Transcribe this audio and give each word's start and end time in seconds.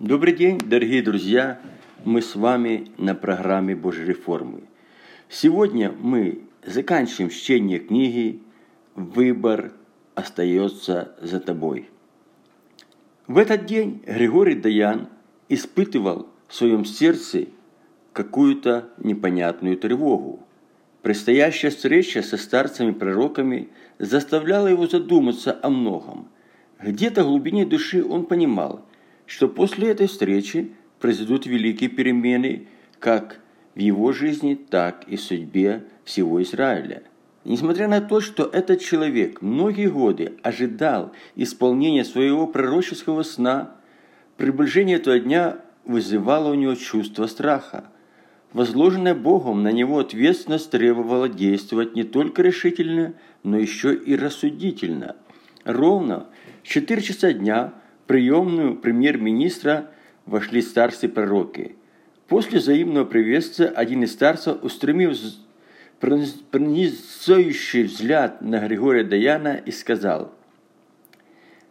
Добрый 0.00 0.32
день, 0.34 0.58
дорогие 0.58 1.02
друзья! 1.02 1.60
Мы 2.06 2.22
с 2.22 2.34
вами 2.34 2.86
на 2.96 3.14
программе 3.14 3.76
Божьей 3.76 4.06
реформы. 4.06 4.62
Сегодня 5.28 5.92
мы 5.92 6.40
заканчиваем 6.64 7.28
чтение 7.28 7.80
книги 7.80 8.40
«Выбор 8.94 9.74
остается 10.14 11.14
за 11.20 11.38
тобой». 11.38 11.90
В 13.26 13.36
этот 13.36 13.66
день 13.66 14.02
Григорий 14.06 14.54
Даян 14.54 15.08
испытывал 15.50 16.28
в 16.48 16.54
своем 16.54 16.86
сердце 16.86 17.48
какую-то 18.14 18.88
непонятную 18.96 19.76
тревогу. 19.76 20.40
Предстоящая 21.02 21.68
встреча 21.68 22.22
со 22.22 22.38
старцами-пророками 22.38 23.68
заставляла 23.98 24.68
его 24.68 24.86
задуматься 24.86 25.60
о 25.62 25.68
многом. 25.68 26.30
Где-то 26.82 27.22
в 27.22 27.26
глубине 27.26 27.66
души 27.66 28.02
он 28.02 28.24
понимал, 28.24 28.86
что 29.30 29.46
после 29.46 29.90
этой 29.90 30.08
встречи 30.08 30.72
произойдут 30.98 31.46
великие 31.46 31.88
перемены 31.88 32.66
как 32.98 33.38
в 33.76 33.78
его 33.78 34.10
жизни, 34.10 34.56
так 34.56 35.04
и 35.06 35.14
в 35.14 35.20
судьбе 35.20 35.84
всего 36.04 36.42
Израиля. 36.42 37.04
Несмотря 37.44 37.86
на 37.86 38.00
то, 38.00 38.20
что 38.20 38.42
этот 38.42 38.80
человек 38.80 39.40
многие 39.40 39.88
годы 39.88 40.34
ожидал 40.42 41.12
исполнения 41.36 42.04
своего 42.04 42.48
пророческого 42.48 43.22
сна, 43.22 43.76
приближение 44.36 44.96
этого 44.96 45.20
дня 45.20 45.58
вызывало 45.84 46.50
у 46.50 46.54
него 46.54 46.74
чувство 46.74 47.26
страха. 47.26 47.84
Возложенная 48.52 49.14
Богом 49.14 49.62
на 49.62 49.70
него 49.70 50.00
ответственность 50.00 50.72
требовала 50.72 51.28
действовать 51.28 51.94
не 51.94 52.02
только 52.02 52.42
решительно, 52.42 53.14
но 53.44 53.58
еще 53.58 53.94
и 53.94 54.16
рассудительно. 54.16 55.14
Ровно 55.64 56.26
в 56.64 56.66
4 56.66 57.00
часа 57.00 57.32
дня 57.32 57.74
приемную 58.10 58.74
премьер-министра 58.74 59.92
вошли 60.26 60.62
старцы 60.62 61.08
пророки. 61.08 61.76
После 62.26 62.58
взаимного 62.58 63.04
приветствия 63.04 63.66
один 63.66 64.02
из 64.02 64.12
старцев, 64.12 64.64
устремив 64.64 65.16
пронизающий 66.00 67.84
взгляд 67.84 68.42
на 68.42 68.66
Григория 68.66 69.04
Даяна 69.04 69.62
и 69.64 69.70
сказал, 69.70 70.34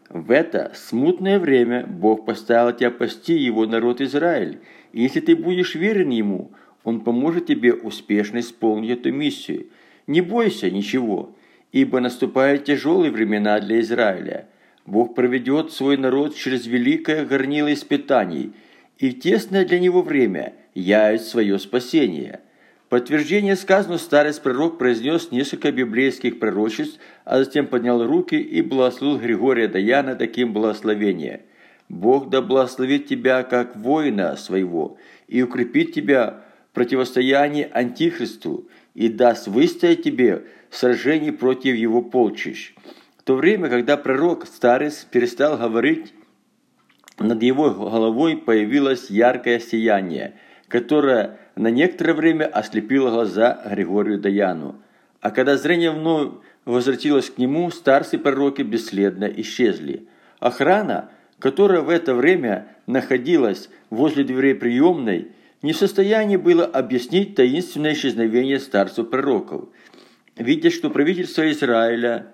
«В 0.08 0.32
это 0.32 0.72
смутное 0.76 1.40
время 1.40 1.86
Бог 1.86 2.26
поставил 2.26 2.74
тебя 2.74 2.92
пасти 2.92 3.34
его 3.34 3.66
народ 3.66 4.00
Израиль, 4.00 4.60
и 4.94 5.02
если 5.02 5.20
ты 5.20 5.36
будешь 5.36 5.76
верен 5.76 6.10
ему, 6.10 6.52
он 6.86 7.02
поможет 7.02 7.48
тебе 7.48 7.74
успешно 7.74 8.40
исполнить 8.40 8.92
эту 8.92 9.12
миссию. 9.12 9.68
Не 10.08 10.22
бойся 10.22 10.72
ничего, 10.72 11.36
ибо 11.74 12.00
наступают 12.00 12.64
тяжелые 12.64 13.12
времена 13.12 13.60
для 13.60 13.82
Израиля. 13.82 14.48
Бог 14.90 15.14
проведет 15.14 15.72
свой 15.72 15.98
народ 15.98 16.36
через 16.36 16.66
великое 16.66 17.24
горнило 17.24 17.72
испытаний, 17.72 18.54
и 18.98 19.12
в 19.12 19.20
тесное 19.20 19.64
для 19.64 19.80
него 19.80 20.02
время 20.02 20.54
явит 20.74 21.22
свое 21.22 21.60
спасение». 21.60 22.42
подтверждение 22.90 23.56
сказанного 23.56 24.00
старец 24.00 24.40
пророк 24.40 24.80
произнес 24.80 25.32
несколько 25.32 25.72
библейских 25.72 26.40
пророчеств, 26.40 27.00
а 27.24 27.38
затем 27.44 27.68
поднял 27.68 28.04
руки 28.04 28.34
и 28.34 28.64
благословил 28.64 29.20
Григория 29.20 29.68
Даяна 29.68 30.16
таким 30.16 30.54
благословением. 30.54 31.42
«Бог 31.88 32.30
да 32.30 32.42
благословит 32.42 33.06
тебя, 33.06 33.44
как 33.44 33.76
воина 33.76 34.36
своего, 34.38 34.98
и 35.28 35.44
укрепит 35.44 35.94
тебя 35.94 36.44
противостоянии 36.74 37.70
Антихристу 37.72 38.68
и 38.96 39.10
даст 39.10 39.48
выстоять 39.48 40.02
тебе 40.02 40.46
в 40.70 40.78
сражении 40.78 41.30
против 41.30 41.76
его 41.76 42.02
полчищ. 42.02 42.74
То 43.30 43.36
время, 43.36 43.70
когда 43.70 43.96
пророк 43.96 44.48
Старец 44.48 45.06
перестал 45.12 45.56
говорить, 45.56 46.16
над 47.20 47.44
его 47.44 47.70
головой 47.70 48.38
появилось 48.38 49.12
яркое 49.12 49.60
сияние, 49.60 50.34
которое 50.68 51.38
на 51.56 51.68
некоторое 51.68 52.16
время 52.16 52.46
ослепило 52.46 53.12
глаза 53.12 53.62
Григорию 53.70 54.18
Даяну. 54.18 54.82
А 55.22 55.30
когда 55.30 55.58
зрение 55.58 55.92
вновь 55.92 56.32
возвратилось 56.66 57.30
к 57.30 57.38
нему, 57.38 57.70
старцы 57.70 58.18
пророки 58.18 58.64
бесследно 58.64 59.26
исчезли. 59.26 60.08
Охрана, 60.40 61.12
которая 61.38 61.82
в 61.82 61.90
это 61.90 62.16
время 62.16 62.70
находилась 62.88 63.70
возле 63.92 64.24
дверей 64.24 64.56
приемной, 64.56 65.28
не 65.62 65.74
в 65.74 65.78
состоянии 65.78 66.38
было 66.38 66.66
объяснить 66.66 67.36
таинственное 67.36 67.94
исчезновение 67.94 68.60
старцев 68.60 69.08
пророков. 69.12 69.70
Видя, 70.36 70.72
что 70.72 70.90
правительство 70.90 71.48
Израиля 71.52 72.34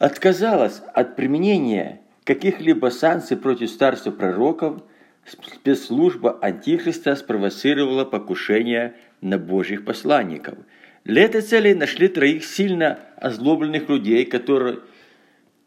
отказалось 0.00 0.82
от 0.94 1.14
применения 1.14 2.00
каких-либо 2.24 2.88
санкций 2.88 3.36
против 3.36 3.70
старцев 3.70 4.16
пророков, 4.16 4.82
спецслужба 5.24 6.38
Антихриста 6.40 7.14
спровоцировала 7.14 8.04
покушение 8.04 8.94
на 9.20 9.38
божьих 9.38 9.84
посланников. 9.84 10.58
Для 11.04 11.22
этой 11.22 11.42
цели 11.42 11.74
нашли 11.74 12.08
троих 12.08 12.44
сильно 12.44 12.98
озлобленных 13.16 13.88
людей, 13.88 14.24
которые 14.24 14.80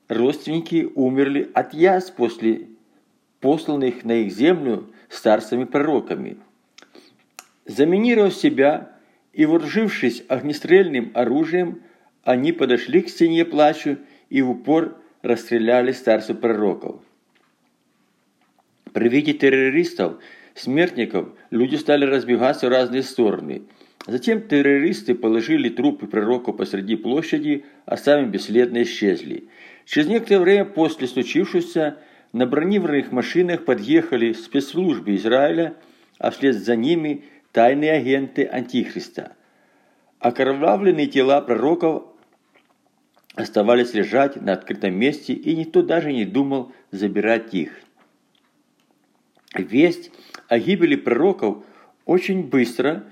родственники 0.10 0.90
умерли 0.96 1.50
от 1.54 1.76
яз 1.76 2.10
после 2.10 2.68
посланных 3.40 4.04
на 4.04 4.14
их 4.14 4.34
землю 4.34 4.92
старцами-пророками. 5.10 6.38
Заминировав 7.66 8.34
себя 8.34 8.94
и 9.32 9.46
вооружившись 9.46 10.24
огнестрельным 10.28 11.12
оружием, 11.14 11.84
они 12.24 12.52
подошли 12.52 13.02
к 13.02 13.10
стене 13.10 13.46
плачу 13.46 13.98
и 14.30 14.42
в 14.42 14.52
упор 14.52 14.98
расстреляли 15.22 15.92
старцев 15.92 16.40
пророков. 16.40 17.02
При 18.94 19.10
виде 19.10 19.34
террористов, 19.34 20.18
смертников, 20.54 21.30
люди 21.50 21.76
стали 21.76 22.06
разбегаться 22.06 22.68
в 22.68 22.72
разные 22.72 23.02
стороны. 23.02 23.64
Затем 24.06 24.42
террористы 24.42 25.16
положили 25.16 25.70
трупы 25.70 26.08
пророков 26.08 26.58
посреди 26.58 26.96
площади, 26.96 27.66
а 27.86 27.98
сами 27.98 28.30
бесследно 28.30 28.84
исчезли. 28.84 29.48
Через 29.86 30.08
некоторое 30.08 30.40
время 30.42 30.66
после 30.66 31.08
случившегося 31.08 31.98
на 32.34 32.46
бронированных 32.46 33.12
машинах 33.12 33.66
подъехали 33.66 34.34
спецслужбы 34.34 35.16
Израиля, 35.16 35.76
а 36.20 36.32
вслед 36.32 36.56
за 36.56 36.76
ними 36.76 37.24
тайные 37.52 37.94
агенты 37.94 38.46
Антихриста. 38.46 39.34
Окровавленные 40.20 41.08
тела 41.08 41.42
пророков 41.42 42.04
оставались 43.36 43.94
лежать 43.94 44.42
на 44.42 44.54
открытом 44.54 44.96
месте, 44.96 45.34
и 45.34 45.56
никто 45.56 45.82
даже 45.82 46.12
не 46.12 46.26
думал 46.26 46.72
забирать 46.92 47.54
их. 47.54 47.80
Весть 49.56 50.12
о 50.48 50.60
гибели 50.60 50.96
пророков 50.96 51.64
очень 52.06 52.48
быстро 52.50 53.04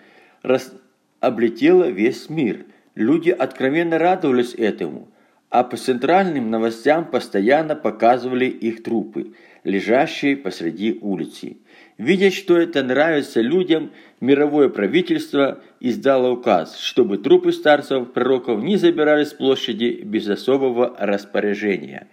рас... 0.41 0.73
облетела 1.19 1.85
весь 1.85 2.29
мир. 2.29 2.65
Люди 2.95 3.29
откровенно 3.29 3.97
радовались 3.97 4.53
этому– 4.55 5.07
а 5.51 5.65
по 5.65 5.75
центральным 5.75 6.49
новостям 6.49 7.05
постоянно 7.05 7.75
показывали 7.75 8.45
их 8.45 8.83
трупы, 8.83 9.33
лежащие 9.65 10.37
посреди 10.37 10.97
улицы. 11.01 11.57
Видя, 12.01 12.31
что 12.31 12.57
это 12.57 12.81
нравится 12.81 13.41
людям, 13.41 13.91
мировое 14.21 14.69
правительство 14.69 15.61
издало 15.79 16.31
указ, 16.31 16.79
чтобы 16.79 17.19
трупы 17.19 17.51
старцев 17.51 18.11
пророков 18.11 18.63
не 18.63 18.77
забирали 18.77 19.23
с 19.23 19.33
площади 19.33 20.01
без 20.03 20.27
особого 20.27 20.95
распоряжения. 20.97 22.07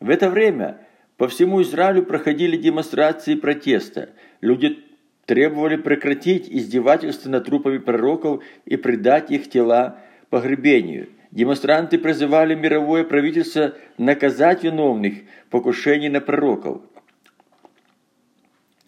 В 0.00 0.10
это 0.10 0.28
время 0.28 0.78
по 1.18 1.28
всему 1.28 1.62
Израилю 1.62 2.02
проходили 2.02 2.56
демонстрации 2.56 3.36
протеста. 3.36 4.08
Люди 4.40 4.80
требовали 5.24 5.76
прекратить 5.76 6.48
издевательство 6.48 7.30
над 7.30 7.44
трупами 7.44 7.78
пророков 7.78 8.42
и 8.64 8.74
предать 8.74 9.30
их 9.30 9.48
тела 9.48 10.00
погребению– 10.30 11.10
Демонстранты 11.32 11.96
призывали 11.96 12.54
мировое 12.54 13.04
правительство 13.04 13.72
наказать 13.96 14.64
виновных 14.64 15.14
покушений 15.48 16.10
на 16.10 16.20
пророков. 16.20 16.82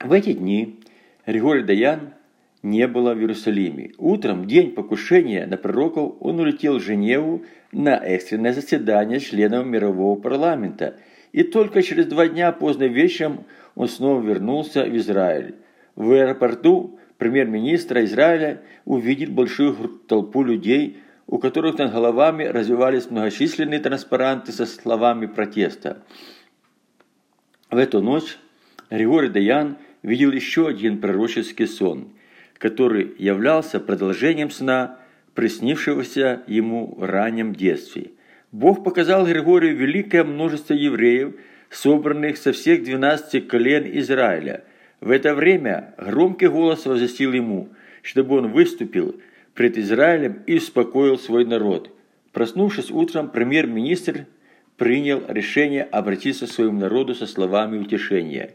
В 0.05 0.13
эти 0.13 0.35
дни 0.35 0.81
Григорий 1.27 1.63
Даян 1.63 2.13
не 2.63 2.87
было 2.87 3.15
в 3.15 3.21
Иерусалиме. 3.21 3.93
Утром, 3.97 4.47
день 4.47 4.73
покушения 4.73 5.47
на 5.47 5.57
пророков, 5.57 6.17
он 6.21 6.39
улетел 6.41 6.79
в 6.79 6.83
Женеву 6.83 7.45
на 7.73 7.97
экстренное 7.97 8.53
заседание 8.53 9.19
членов 9.19 9.65
мирового 9.65 10.21
парламента. 10.21 10.99
И 11.33 11.43
только 11.43 11.81
через 11.81 12.05
два 12.05 12.29
дня 12.29 12.53
поздно 12.53 12.85
вечером 12.85 13.45
он 13.77 13.89
снова 13.89 14.21
вернулся 14.21 14.85
в 14.85 14.95
Израиль. 14.95 15.55
В 15.97 16.13
аэропорту 16.13 16.99
премьер-министра 17.17 18.05
Израиля 18.05 18.61
увидел 18.85 19.31
большую 19.31 19.75
толпу 20.07 20.43
людей, 20.43 20.99
у 21.27 21.39
которых 21.39 21.79
над 21.79 21.95
головами 21.95 22.45
развивались 22.45 23.11
многочисленные 23.11 23.81
транспаранты 23.81 24.53
со 24.53 24.67
словами 24.67 25.25
протеста. 25.25 26.03
В 27.71 27.79
эту 27.79 28.03
ночь 28.03 28.37
Григорий 28.91 29.31
Даян 29.31 29.79
видел 30.05 30.31
еще 30.31 30.69
один 30.69 31.01
пророческий 31.01 31.67
сон, 31.67 32.11
который 32.59 33.15
являлся 33.19 33.81
продолжением 33.81 34.51
сна, 34.51 34.99
приснившегося 35.35 36.43
ему 36.47 36.95
в 36.97 37.03
раннем 37.03 37.55
детстве. 37.55 38.13
Бог 38.53 38.85
показал 38.85 39.27
Григорию 39.27 39.75
великое 39.75 40.23
множество 40.23 40.75
евреев, 40.75 41.35
собранных 41.71 42.37
со 42.37 42.53
всех 42.53 42.85
двенадцати 42.85 43.41
колен 43.41 43.85
Израиля. 43.99 44.63
В 45.01 45.11
это 45.11 45.35
время 45.35 45.95
громкий 45.99 46.47
голос 46.47 46.87
возвестил 46.87 47.33
ему, 47.33 47.71
чтобы 48.03 48.37
он 48.37 48.53
выступил 48.53 49.21
пред 49.55 49.77
Израилем 49.79 50.43
и 50.47 50.59
успокоил 50.59 51.19
свой 51.19 51.45
народ. 51.45 51.91
Проснувшись 52.33 52.91
утром, 52.91 53.31
премьер-министр 53.31 54.27
принял 54.77 55.23
решение 55.29 55.83
обратиться 55.83 56.47
к 56.47 56.51
своему 56.51 56.79
народу 56.79 57.15
со 57.15 57.27
словами 57.27 57.79
утешения. 57.79 58.55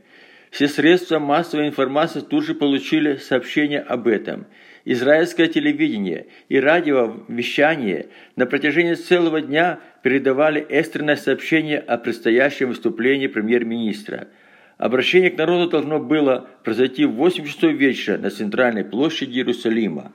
Все 0.49 0.67
средства 0.67 1.19
массовой 1.19 1.67
информации 1.67 2.21
тут 2.21 2.43
же 2.43 2.55
получили 2.55 3.17
сообщение 3.17 3.81
об 3.81 4.07
этом. 4.07 4.47
Израильское 4.85 5.47
телевидение 5.47 6.27
и 6.47 6.59
радиовещание 6.59 8.07
на 8.35 8.45
протяжении 8.45 8.95
целого 8.95 9.41
дня 9.41 9.79
передавали 10.01 10.61
экстренное 10.61 11.17
сообщение 11.17 11.77
о 11.77 11.97
предстоящем 11.97 12.69
выступлении 12.69 13.27
премьер-министра. 13.27 14.29
Обращение 14.77 15.29
к 15.29 15.37
народу 15.37 15.69
должно 15.69 15.99
было 15.99 16.47
произойти 16.63 17.05
в 17.05 17.11
8 17.11 17.45
часов 17.45 17.73
вечера 17.73 18.17
на 18.17 18.29
центральной 18.29 18.85
площади 18.85 19.37
Иерусалима. 19.37 20.13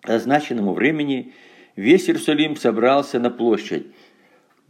К 0.00 0.10
означенному 0.10 0.72
времени 0.72 1.34
весь 1.76 2.08
Иерусалим 2.08 2.56
собрался 2.56 3.20
на 3.20 3.30
площадь, 3.30 3.86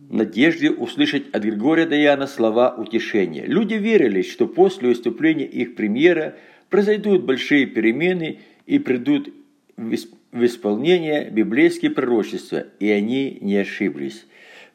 надежде 0.08 0.70
услышать 0.70 1.30
от 1.32 1.42
Григория 1.42 1.86
Даяна 1.86 2.26
слова 2.26 2.74
утешения. 2.76 3.44
Люди 3.44 3.74
верили, 3.74 4.22
что 4.22 4.46
после 4.46 4.88
выступления 4.88 5.46
их 5.46 5.74
премьера 5.74 6.36
произойдут 6.68 7.24
большие 7.24 7.66
перемены 7.66 8.40
и 8.66 8.78
придут 8.78 9.32
в 9.76 10.44
исполнение 10.44 11.30
библейские 11.30 11.90
пророчества, 11.90 12.64
и 12.78 12.90
они 12.90 13.38
не 13.40 13.56
ошиблись. 13.56 14.26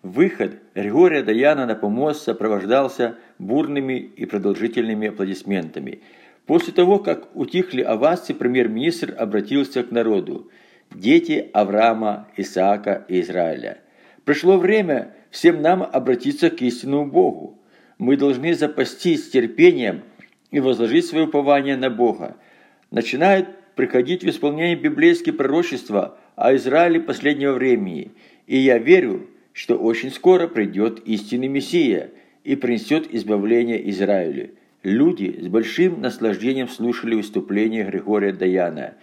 Выход 0.03 0.59
Григория 0.75 1.23
Даяна 1.23 1.65
на 1.65 1.75
помост 1.75 2.23
сопровождался 2.23 3.15
бурными 3.39 3.93
и 3.93 4.25
продолжительными 4.25 5.07
аплодисментами. 5.07 6.01
После 6.45 6.73
того, 6.73 6.99
как 6.99 7.35
утихли 7.35 7.81
овации, 7.81 8.33
премьер-министр 8.33 9.15
обратился 9.17 9.83
к 9.83 9.91
народу. 9.91 10.51
«Дети 10.93 11.49
Авраама, 11.53 12.27
Исаака 12.37 13.03
и 13.07 13.21
Израиля». 13.21 13.79
Пришло 14.25 14.57
время 14.57 15.13
всем 15.29 15.61
нам 15.61 15.83
обратиться 15.83 16.49
к 16.49 16.61
истинному 16.61 17.05
Богу. 17.05 17.59
Мы 17.99 18.17
должны 18.17 18.55
запастись 18.55 19.29
терпением 19.29 20.01
и 20.51 20.59
возложить 20.59 21.05
свое 21.05 21.25
упование 21.25 21.77
на 21.77 21.91
Бога. 21.91 22.35
Начинает 22.89 23.47
приходить 23.75 24.23
в 24.23 24.29
исполнение 24.29 24.75
библейские 24.75 25.33
пророчества 25.33 26.17
о 26.35 26.55
Израиле 26.55 26.99
последнего 26.99 27.53
времени. 27.53 28.11
И 28.47 28.57
я 28.57 28.79
верю, 28.79 29.27
что 29.53 29.77
очень 29.77 30.11
скоро 30.11 30.47
придет 30.47 30.99
истинный 31.05 31.47
Мессия 31.47 32.09
и 32.43 32.55
принесет 32.55 33.13
избавление 33.13 33.89
Израилю. 33.91 34.51
Люди 34.81 35.39
с 35.41 35.47
большим 35.47 36.01
наслаждением 36.01 36.67
слушали 36.67 37.15
выступление 37.15 37.85
Григория 37.85 38.33
Даяна. 38.33 38.95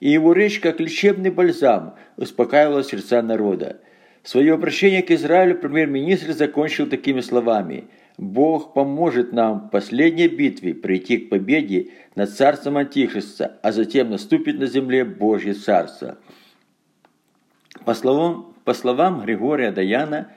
И 0.00 0.10
его 0.10 0.32
речь, 0.32 0.60
как 0.60 0.80
лечебный 0.80 1.30
бальзам, 1.30 1.94
успокаивала 2.16 2.82
сердца 2.82 3.22
народа. 3.22 3.80
Свое 4.24 4.54
обращение 4.54 5.02
к 5.02 5.10
Израилю 5.10 5.58
премьер-министр 5.58 6.32
закончил 6.32 6.86
такими 6.86 7.20
словами 7.20 7.84
«Бог 8.16 8.72
поможет 8.72 9.34
нам 9.34 9.66
в 9.66 9.68
последней 9.68 10.28
битве 10.28 10.72
прийти 10.72 11.18
к 11.18 11.28
победе 11.28 11.90
над 12.16 12.30
царством 12.30 12.78
Антихриста, 12.78 13.58
а 13.62 13.70
затем 13.70 14.08
наступит 14.08 14.58
на 14.58 14.64
земле 14.64 15.04
Божье 15.04 15.52
царство». 15.52 16.16
По 17.84 17.92
словам, 17.92 18.54
по 18.64 18.72
словам 18.72 19.20
Григория 19.20 19.72
Даяна, 19.72 20.28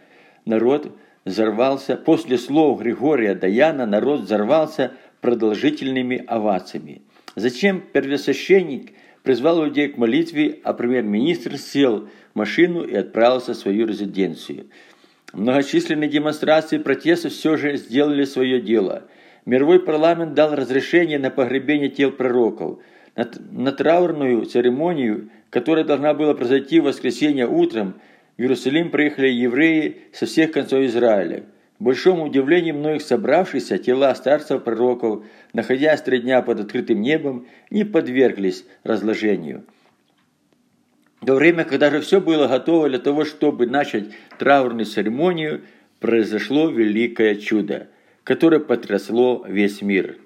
народ 0.43 0.93
взорвался, 1.23 1.95
после 1.95 2.37
слов 2.37 2.81
Григория 2.81 3.35
Даяна 3.35 3.85
народ 3.85 4.21
взорвался 4.21 4.91
продолжительными 5.21 6.25
овациями. 6.27 7.03
Зачем 7.35 7.79
первосвященник 7.93 8.91
призвал 9.23 9.63
людей 9.63 9.87
к 9.89 9.97
молитве, 9.97 10.59
а 10.63 10.73
премьер-министр 10.73 11.57
сел 11.57 12.09
машину 12.37 12.83
и 12.83 12.95
отправился 12.95 13.53
в 13.53 13.57
свою 13.57 13.85
резиденцию. 13.85 14.67
Многочисленные 15.33 16.09
демонстрации 16.09 16.77
протеста 16.77 17.29
все 17.29 17.57
же 17.57 17.75
сделали 17.75 18.23
свое 18.23 18.61
дело. 18.61 19.03
Мировой 19.45 19.79
парламент 19.79 20.33
дал 20.33 20.55
разрешение 20.55 21.19
на 21.19 21.29
погребение 21.29 21.89
тел 21.89 22.11
пророков. 22.11 22.79
На, 23.15 23.71
траурную 23.71 24.45
церемонию, 24.45 25.29
которая 25.49 25.83
должна 25.83 26.13
была 26.13 26.33
произойти 26.33 26.79
в 26.79 26.85
воскресенье 26.85 27.47
утром, 27.47 27.95
в 28.37 28.41
Иерусалим 28.41 28.91
приехали 28.91 29.29
евреи 29.29 29.97
со 30.13 30.27
всех 30.27 30.51
концов 30.51 30.81
Израиля. 30.83 31.43
К 31.79 31.81
большому 31.81 32.25
удивлению 32.25 32.75
многих 32.75 33.01
собравшихся 33.01 33.77
тела 33.79 34.13
старцев 34.15 34.63
пророков, 34.63 35.25
находясь 35.53 36.01
три 36.01 36.19
дня 36.19 36.41
под 36.41 36.59
открытым 36.59 37.01
небом, 37.01 37.47
не 37.71 37.83
подверглись 37.83 38.65
разложению. 38.83 39.65
То 41.25 41.35
время, 41.35 41.63
когда 41.63 41.89
же 41.89 42.01
все 42.01 42.21
было 42.21 42.47
готово 42.47 42.89
для 42.89 42.99
того, 42.99 43.25
чтобы 43.25 43.65
начать 43.65 44.05
траурную 44.37 44.85
церемонию, 44.85 45.61
произошло 45.99 46.69
великое 46.69 47.35
чудо, 47.35 47.87
которое 48.23 48.59
потрясло 48.59 49.43
весь 49.47 49.81
мир. 49.81 50.17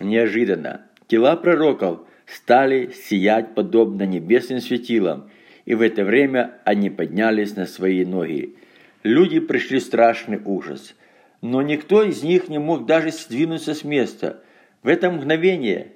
Неожиданно 0.00 0.82
тела 1.06 1.36
пророков 1.36 2.00
стали 2.26 2.92
сиять 3.08 3.54
подобно 3.54 4.04
небесным 4.04 4.60
светилам, 4.60 5.30
и 5.64 5.74
в 5.74 5.80
это 5.80 6.04
время 6.04 6.58
они 6.64 6.90
поднялись 6.90 7.56
на 7.56 7.66
свои 7.66 8.04
ноги. 8.04 8.54
Люди 9.02 9.40
пришли 9.40 9.78
в 9.78 9.82
страшный 9.82 10.40
ужас, 10.44 10.94
но 11.40 11.62
никто 11.62 12.02
из 12.02 12.22
них 12.22 12.48
не 12.48 12.58
мог 12.58 12.86
даже 12.86 13.10
сдвинуться 13.12 13.74
с 13.74 13.84
места. 13.84 14.42
В 14.82 14.88
это 14.88 15.10
мгновение 15.10 15.92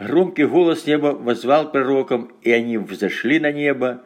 громкий 0.00 0.44
голос 0.44 0.86
неба 0.86 1.08
возвал 1.08 1.70
пророкам, 1.70 2.32
и 2.42 2.50
они 2.50 2.78
взошли 2.78 3.38
на 3.38 3.52
небо 3.52 4.02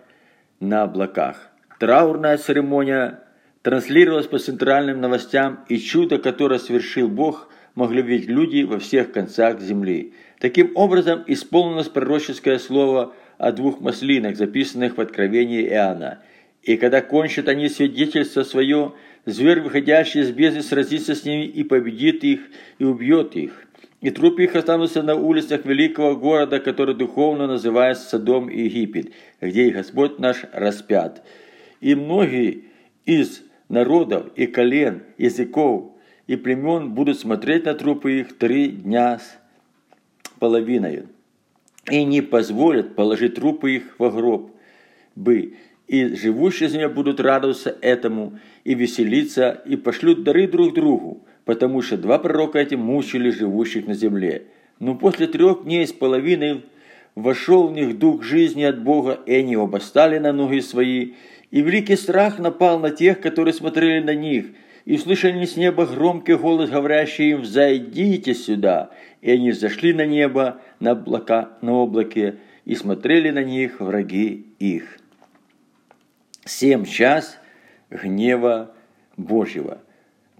на 0.60 0.82
облаках. 0.82 1.50
Траурная 1.78 2.36
церемония 2.36 3.20
транслировалась 3.62 4.26
по 4.26 4.38
центральным 4.38 5.00
новостям, 5.00 5.64
и 5.68 5.78
чудо, 5.78 6.18
которое 6.18 6.58
совершил 6.58 7.08
Бог, 7.08 7.48
могли 7.74 8.02
видеть 8.02 8.28
люди 8.28 8.62
во 8.62 8.78
всех 8.78 9.12
концах 9.12 9.60
земли. 9.60 10.14
Таким 10.38 10.72
образом, 10.74 11.24
исполнилось 11.26 11.88
пророческое 11.88 12.58
слово 12.58 13.14
о 13.38 13.52
двух 13.52 13.80
маслинах, 13.80 14.36
записанных 14.36 14.96
в 14.96 15.00
Откровении 15.00 15.66
Иоанна. 15.66 16.22
«И 16.62 16.76
когда 16.76 17.00
кончат 17.00 17.48
они 17.48 17.68
свидетельство 17.68 18.42
свое, 18.42 18.92
зверь, 19.26 19.60
выходящий 19.60 20.20
из 20.20 20.30
бездны, 20.30 20.62
сразится 20.62 21.14
с 21.14 21.24
ними 21.24 21.44
и 21.44 21.62
победит 21.62 22.24
их, 22.24 22.40
и 22.78 22.84
убьет 22.84 23.36
их. 23.36 23.66
И 24.04 24.10
трупы 24.10 24.44
их 24.44 24.54
останутся 24.54 25.02
на 25.02 25.14
улицах 25.14 25.64
великого 25.64 26.14
города, 26.14 26.60
который 26.60 26.94
духовно 26.94 27.46
называется 27.46 28.06
Содом 28.10 28.50
и 28.50 28.64
Египет, 28.64 29.12
где 29.40 29.68
и 29.68 29.70
Господь 29.70 30.18
наш 30.18 30.44
распят. 30.52 31.26
И 31.80 31.94
многие 31.94 32.64
из 33.06 33.40
народов 33.70 34.26
и 34.36 34.46
колен, 34.46 35.04
языков 35.16 35.92
и 36.26 36.36
племен 36.36 36.90
будут 36.90 37.18
смотреть 37.18 37.64
на 37.64 37.72
трупы 37.72 38.20
их 38.20 38.36
три 38.36 38.68
дня 38.68 39.20
с 39.20 39.38
половиной 40.38 41.04
и 41.90 42.04
не 42.04 42.20
позволят 42.20 42.94
положить 42.96 43.36
трупы 43.36 43.76
их 43.76 43.94
во 43.98 44.10
гроб 44.10 44.50
бы, 45.14 45.56
и 45.86 46.14
живущие 46.14 46.68
земля 46.68 46.90
будут 46.90 47.20
радоваться 47.20 47.74
этому 47.80 48.38
и 48.64 48.74
веселиться, 48.74 49.62
и 49.64 49.76
пошлют 49.76 50.24
дары 50.24 50.46
друг 50.46 50.74
другу, 50.74 51.24
потому 51.44 51.82
что 51.82 51.96
два 51.96 52.18
пророка 52.18 52.58
эти 52.58 52.74
мучили 52.74 53.30
живущих 53.30 53.86
на 53.86 53.94
земле. 53.94 54.44
Но 54.80 54.94
после 54.94 55.26
трех 55.26 55.64
дней 55.64 55.86
с 55.86 55.92
половиной 55.92 56.64
вошел 57.14 57.68
в 57.68 57.72
них 57.72 57.98
дух 57.98 58.22
жизни 58.22 58.62
от 58.62 58.82
Бога, 58.82 59.18
и 59.26 59.34
они 59.34 59.56
оба 59.56 59.78
стали 59.78 60.18
на 60.18 60.32
ноги 60.32 60.60
свои, 60.60 61.12
и 61.50 61.60
великий 61.60 61.96
страх 61.96 62.38
напал 62.38 62.80
на 62.80 62.90
тех, 62.90 63.20
которые 63.20 63.54
смотрели 63.54 64.02
на 64.02 64.14
них, 64.14 64.46
и 64.84 64.96
услышали 64.96 65.44
с 65.44 65.56
неба 65.56 65.86
громкий 65.86 66.34
голос, 66.34 66.70
говорящий 66.70 67.30
им 67.30 67.42
«Взойдите 67.42 68.34
сюда!» 68.34 68.90
И 69.22 69.30
они 69.30 69.52
взошли 69.52 69.94
на 69.94 70.04
небо, 70.04 70.60
на, 70.80 70.90
облака, 70.90 71.50
на 71.62 71.72
облаке, 71.72 72.36
и 72.66 72.74
смотрели 72.74 73.30
на 73.30 73.42
них 73.42 73.80
враги 73.80 74.46
их. 74.58 74.98
Семь 76.44 76.84
час 76.84 77.38
гнева 77.88 78.74
Божьего. 79.16 79.80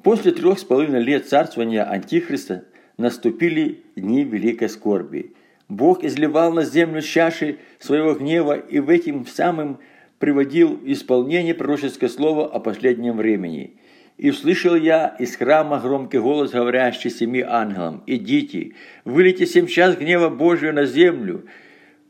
После 0.05 0.33
трех 0.33 0.59
с 0.59 0.65
половиной 0.65 1.03
лет 1.03 1.27
царствования 1.27 1.83
Антихриста 1.83 2.65
наступили 2.99 3.85
дни 3.97 4.23
великой 4.23 4.69
скорби. 4.69 5.33
Бог 5.71 6.05
изливал 6.05 6.53
на 6.53 6.63
землю 6.63 7.01
чаши 7.01 7.57
своего 7.79 8.13
гнева 8.15 8.53
и 8.53 8.81
в 8.81 8.91
этим 8.91 9.27
самым 9.27 9.79
приводил 10.19 10.79
исполнение 10.85 11.55
пророческое 11.55 12.11
слово 12.11 12.47
о 12.47 12.61
последнем 12.61 13.17
времени. 13.17 13.79
«И 14.19 14.29
услышал 14.29 14.75
я 14.75 15.17
из 15.19 15.37
храма 15.37 15.81
громкий 15.81 16.19
голос, 16.19 16.51
говорящий 16.51 17.11
семи 17.11 17.41
ангелам, 17.41 18.03
«Идите, 18.07 18.75
вылейте 19.07 19.47
семь 19.47 19.67
час 19.67 19.97
гнева 19.97 20.29
Божию 20.29 20.75
на 20.75 20.85
землю, 20.85 21.47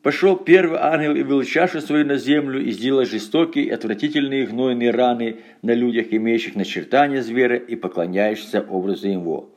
Пошел 0.05 0.37
первый 0.37 0.81
ангел 0.81 1.17
и 1.17 1.23
выл 1.23 1.43
чашу 1.45 1.81
свою 1.81 2.05
на 2.05 2.19
землю 2.19 2.63
и 2.63 2.73
сделал 2.73 3.07
жестокие 3.07 3.73
отвратительные 3.73 4.47
гнойные 4.47 4.91
раны 4.91 5.39
на 5.63 5.73
людях, 5.73 6.09
имеющих 6.11 6.57
начертания 6.57 7.23
зверя 7.23 7.57
и 7.57 7.75
поклоняющихся 7.75 8.61
образу 8.61 9.09
его. 9.09 9.49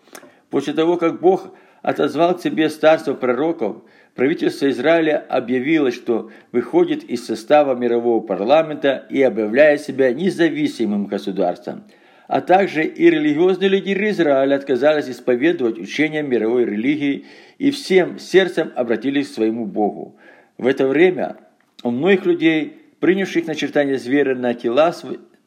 После 0.50 0.72
того, 0.72 0.96
как 0.96 1.20
Бог 1.20 1.54
отозвал 1.82 2.38
к 2.38 2.42
себе 2.42 2.70
старцев 2.70 3.20
пророков, 3.20 3.82
правительство 4.16 4.70
Израиля 4.70 5.18
объявило, 5.18 5.92
что 5.92 6.32
выходит 6.54 7.04
из 7.04 7.26
состава 7.26 7.76
мирового 7.76 8.22
парламента 8.26 9.06
и 9.10 9.22
объявляет 9.22 9.82
себя 9.82 10.14
независимым 10.14 11.08
государством. 11.08 11.84
А 12.30 12.40
также 12.40 12.86
и 12.86 13.10
религиозные 13.10 13.70
лидеры 13.70 14.12
Израиля 14.12 14.56
отказались 14.56 15.10
исповедовать 15.10 15.78
учения 15.78 16.24
мировой 16.24 16.64
религии 16.64 17.26
и 17.58 17.70
всем 17.72 18.18
сердцем 18.18 18.72
обратились 18.76 19.28
к 19.28 19.34
своему 19.34 19.66
Богу. 19.66 20.16
В 20.58 20.68
это 20.68 20.88
время 20.88 21.38
у 21.84 21.92
многих 21.92 22.26
людей, 22.26 22.78
принявших 23.00 23.48
начертание 23.48 23.98
зверя 23.98 24.36
на 24.36 24.54
тела, 24.54 24.94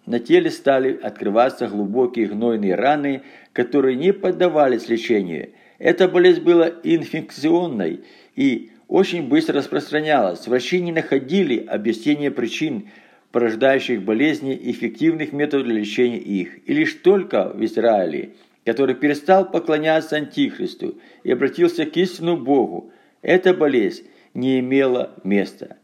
на 0.06 0.18
теле 0.18 0.50
стали 0.50 0.98
открываться 1.00 1.68
глубокие 1.68 2.26
гнойные 2.26 2.74
раны, 2.74 3.22
которые 3.52 3.96
не 3.96 4.12
поддавались 4.12 4.88
лечению– 4.88 5.50
эта 5.80 6.08
болезнь 6.08 6.42
была 6.42 6.70
инфекционной 6.82 8.00
и 8.36 8.70
очень 8.86 9.28
быстро 9.28 9.56
распространялась. 9.56 10.46
Врачи 10.46 10.78
не 10.82 10.92
находили 10.92 11.64
объяснения 11.66 12.30
причин, 12.30 12.90
порождающих 13.32 14.02
болезни 14.02 14.54
и 14.54 14.72
эффективных 14.72 15.32
методов 15.32 15.68
для 15.68 15.76
лечения 15.76 16.18
их. 16.18 16.68
И 16.68 16.74
лишь 16.74 16.92
только 16.92 17.48
в 17.54 17.64
Израиле, 17.64 18.34
который 18.66 18.94
перестал 18.94 19.50
поклоняться 19.50 20.16
Антихристу 20.16 20.98
и 21.24 21.32
обратился 21.32 21.86
к 21.86 21.96
истинному 21.96 22.44
Богу, 22.44 22.92
эта 23.22 23.54
болезнь 23.54 24.04
не 24.34 24.60
имела 24.60 25.10
места. 25.24 25.76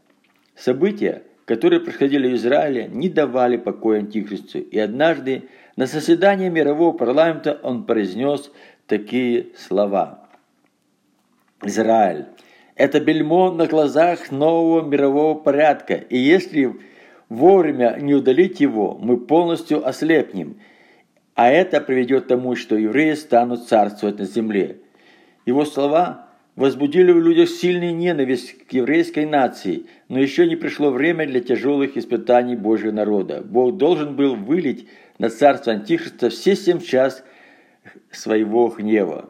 События, 0.55 1.23
которые 1.45 1.79
происходили 1.79 2.27
в 2.27 2.35
Израиле, 2.35 2.89
не 2.91 3.09
давали 3.09 3.57
покоя 3.57 3.99
Антихристу. 3.99 4.59
И 4.59 4.77
однажды 4.79 5.49
на 5.75 5.85
заседании 5.85 6.49
мирового 6.49 6.95
парламента 6.95 7.59
он 7.63 7.85
произнес 7.85 8.51
такие 8.87 9.47
слова. 9.55 10.27
Израиль– 11.63 12.25
это 12.75 12.99
бельмо 12.99 13.51
на 13.51 13.65
глазах 13.65 14.31
нового 14.31 14.87
мирового 14.87 15.35
порядка, 15.35 15.95
и 15.95 16.17
если 16.17 16.75
вовремя 17.29 17.97
не 17.99 18.13
удалить 18.13 18.59
его, 18.59 18.97
мы 18.99 19.17
полностью 19.17 19.87
ослепнем, 19.87 20.59
а 21.33 21.49
это 21.49 21.81
приведет 21.81 22.25
к 22.25 22.27
тому, 22.27 22.55
что 22.55 22.75
евреи 22.75 23.13
станут 23.13 23.67
царствовать 23.67 24.19
на 24.19 24.25
земле. 24.25 24.77
Его 25.45 25.65
слова 25.65 26.26
возбудили 26.57 27.13
в 27.13 27.21
людях 27.21 27.47
сильную 27.47 27.95
ненависть 27.95 28.67
к 28.67 28.73
еврейской 28.73 29.25
нации, 29.25 29.85
но 30.09 30.19
еще 30.19 30.45
не 30.45 30.57
пришло 30.57 30.91
время 30.91 31.25
для 31.25 31.39
тяжелых 31.39 31.95
испытаний 31.95 32.57
Божьего 32.57 32.91
народа. 32.91 33.41
Бог 33.41 33.77
должен 33.77 34.17
был 34.17 34.35
вылить 34.35 34.89
на 35.17 35.29
царство 35.29 35.71
Антихриста 35.71 36.29
все 36.29 36.57
семь 36.57 36.81
час– 36.81 37.23
своего 38.11 38.67
гнева. 38.69 39.29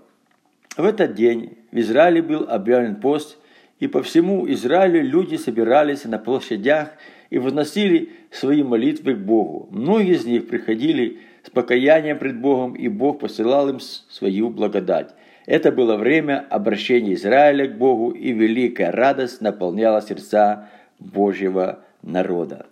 В 0.76 0.86
этот 0.86 1.16
день 1.16 1.58
в 1.72 1.80
Израиле 1.80 2.22
был 2.22 2.46
объявлен 2.48 2.96
пост, 2.96 3.38
и 3.80 3.88
по 3.88 4.02
всему 4.02 4.50
Израилю 4.52 5.04
люди 5.04 5.36
собирались 5.36 6.06
на 6.06 6.18
площадях 6.18 6.90
и 7.30 7.38
возносили 7.38 8.12
свои 8.32 8.64
молитвы 8.64 9.14
к 9.14 9.20
Богу. 9.20 9.68
Многие 9.72 10.16
из 10.16 10.26
них 10.26 10.48
приходили 10.48 11.20
с 11.44 11.50
покаянием 11.50 12.18
пред 12.18 12.40
Богом, 12.40 12.74
и 12.74 12.88
Бог 12.88 13.20
посылал 13.20 13.70
им 13.70 13.80
свою 13.80 14.50
благодать. 14.50 15.14
Это 15.48 15.72
было 15.72 15.98
время 15.98 16.46
обращения 16.52 17.16
Израиля 17.16 17.68
к 17.68 17.76
Богу, 17.76 18.12
и 18.12 18.32
великая 18.32 18.92
радость 18.92 19.42
наполняла 19.42 20.04
сердца 20.04 20.70
Божьего 21.00 21.80
народа. 22.04 22.68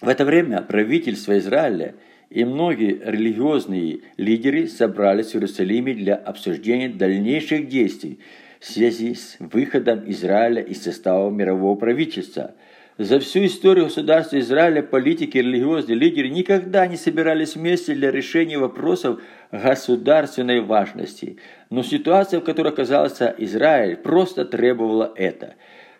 В 0.00 0.08
это 0.08 0.24
время 0.24 0.62
правительство 0.62 1.36
Израиля– 1.36 1.96
и 2.32 2.44
многие 2.44 2.98
религиозные 3.04 4.00
лидеры 4.16 4.66
собрались 4.66 5.32
в 5.32 5.34
Иерусалиме 5.34 5.92
для 5.92 6.14
обсуждения 6.14 6.88
дальнейших 6.88 7.68
действий 7.68 8.20
в 8.58 8.64
связи 8.64 9.14
с 9.14 9.36
выходом 9.38 10.10
Израиля 10.10 10.62
из 10.62 10.82
состава 10.82 11.30
мирового 11.30 11.74
правительства. 11.74 12.54
За 12.98 13.18
всю 13.20 13.46
историю 13.46 13.86
государства 13.86 14.38
Израиля 14.38 14.82
политики 14.82 15.38
и 15.38 15.42
религиозные 15.42 15.96
лидеры 15.96 16.28
никогда 16.28 16.86
не 16.86 16.96
собирались 16.96 17.56
вместе 17.56 17.94
для 17.94 18.10
решения 18.10 18.58
вопросов 18.58 19.20
государственной 19.50 20.60
важности. 20.60 21.38
Но 21.70 21.82
ситуация, 21.82 22.40
в 22.40 22.44
которой 22.44 22.68
оказался 22.68 23.34
Израиль, 23.38 23.96
просто 23.96 24.44
требовала 24.44 25.12
это. 25.16 25.54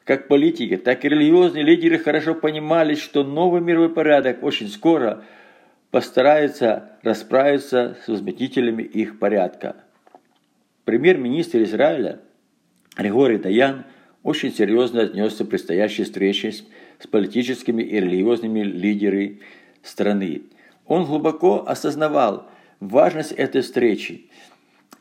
Как 0.05 0.29
политики, 0.29 0.77
так 0.77 1.05
и 1.05 1.09
религиозные 1.09 1.65
лидеры 1.65 1.99
хорошо 1.99 2.35
понимали, 2.35 2.95
что 2.95 3.25
новый 3.25 3.61
мировой 3.61 3.89
порядок 3.89 4.43
очень 4.43 4.69
скоро– 4.69 5.25
постарается 5.93 6.97
расправиться 7.03 7.99
с 8.05 8.09
возмутителями 8.09 8.83
их 8.83 9.21
порядка. 9.21 9.77
Премьер-министр 10.85 11.63
Израиля 11.63 12.21
Григорий 12.97 13.37
Даян 13.37 13.85
очень 14.23 14.53
серьезно 14.53 15.03
отнесся 15.03 15.45
к 15.45 15.51
предстоящей 15.51 16.05
встрече 16.05 16.51
с 16.51 16.65
политическими 17.11 17.83
и 17.83 18.01
религиозными 18.01 18.61
лидерами 18.61 19.41
страны. 19.83 20.43
Он 20.87 21.05
глубоко 21.05 21.65
осознавал 21.67 22.47
важность 22.81 23.33
этой 23.33 23.63
встречи 23.63 24.27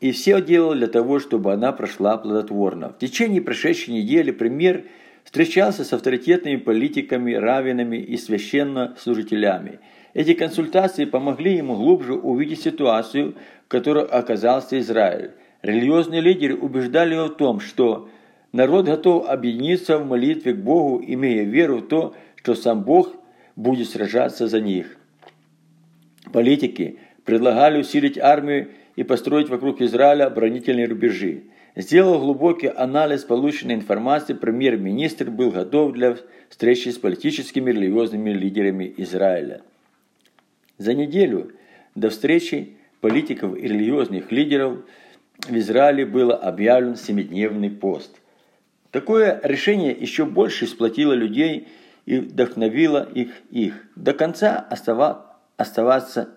и 0.00 0.12
все 0.12 0.40
делал 0.40 0.74
для 0.74 0.88
того, 0.88 1.20
чтобы 1.20 1.52
она 1.52 1.72
прошла 1.72 2.18
плодотворно. 2.18 2.90
В 2.90 2.98
течение 2.98 3.40
прошедшей 3.40 3.94
недели 3.94 4.30
премьер 4.30 4.84
встречался 5.24 5.84
с 5.84 5.92
авторитетными 5.92 6.56
политиками, 6.56 7.34
раввинами 7.34 7.96
и 7.96 8.16
священнослужителями– 8.16 9.80
эти 10.14 10.34
консультации 10.34 11.06
помогли 11.06 11.56
ему 11.56 11.74
глубже 11.76 12.14
увидеть 12.14 12.62
ситуацию, 12.62 13.34
в 13.64 13.68
которой 13.68 14.04
оказался 14.04 14.78
Израиль. 14.78 15.32
Религиозные 15.62 16.20
лидеры 16.20 16.56
убеждали 16.56 17.14
его 17.14 17.26
в 17.26 17.36
том, 17.36 17.60
что 17.60 18.08
народ 18.52 18.86
готов 18.86 19.28
объединиться 19.28 19.98
в 19.98 20.06
молитве 20.06 20.52
к 20.52 20.58
Богу, 20.58 21.02
имея 21.04 21.44
веру 21.44 21.78
в 21.78 21.88
то, 21.88 22.14
что 22.36 22.54
сам 22.54 22.82
Бог 22.82 23.14
будет 23.56 23.88
сражаться 23.88 24.46
за 24.48 24.60
них. 24.60 24.96
Политики 26.32 26.98
предлагали 27.24 27.80
усилить 27.80 28.18
армию 28.18 28.68
и 28.96 29.02
построить 29.02 29.48
вокруг 29.48 29.80
Израиля 29.80 30.26
оборонительные 30.26 30.86
рубежи. 30.86 31.44
Сделав 31.74 32.20
глубокий 32.20 32.68
анализ 32.68 33.24
полученной 33.24 33.74
информации, 33.74 34.34
премьер-министр 34.34 35.30
был 35.30 35.50
готов 35.50 35.92
для 35.92 36.16
встречи 36.50 36.90
с 36.90 36.98
политическими 36.98 37.70
и 37.70 37.74
религиозными 37.74 38.30
лидерами 38.30 38.92
Израиля. 38.98 39.62
За 40.76 40.92
неделю 40.94 41.52
до 41.94 42.10
встречи 42.10 42.76
политиков 43.00 43.56
и 43.56 43.62
религиозных 43.62 44.30
лидеров 44.30 44.78
в 45.48 45.56
Израиле 45.56 46.04
было 46.04 46.36
объявлен 46.36 46.96
семидневный 46.96 47.70
пост. 47.70 48.21
Такое 48.92 49.40
решение 49.42 49.92
еще 49.92 50.26
больше 50.26 50.66
сплотило 50.66 51.14
людей 51.14 51.66
и 52.04 52.18
вдохновило 52.18 53.08
их. 53.12 53.30
их. 53.50 53.74
До 53.96 54.12
конца 54.12 54.58
остава, 54.58 55.38
оставаться, 55.56 56.28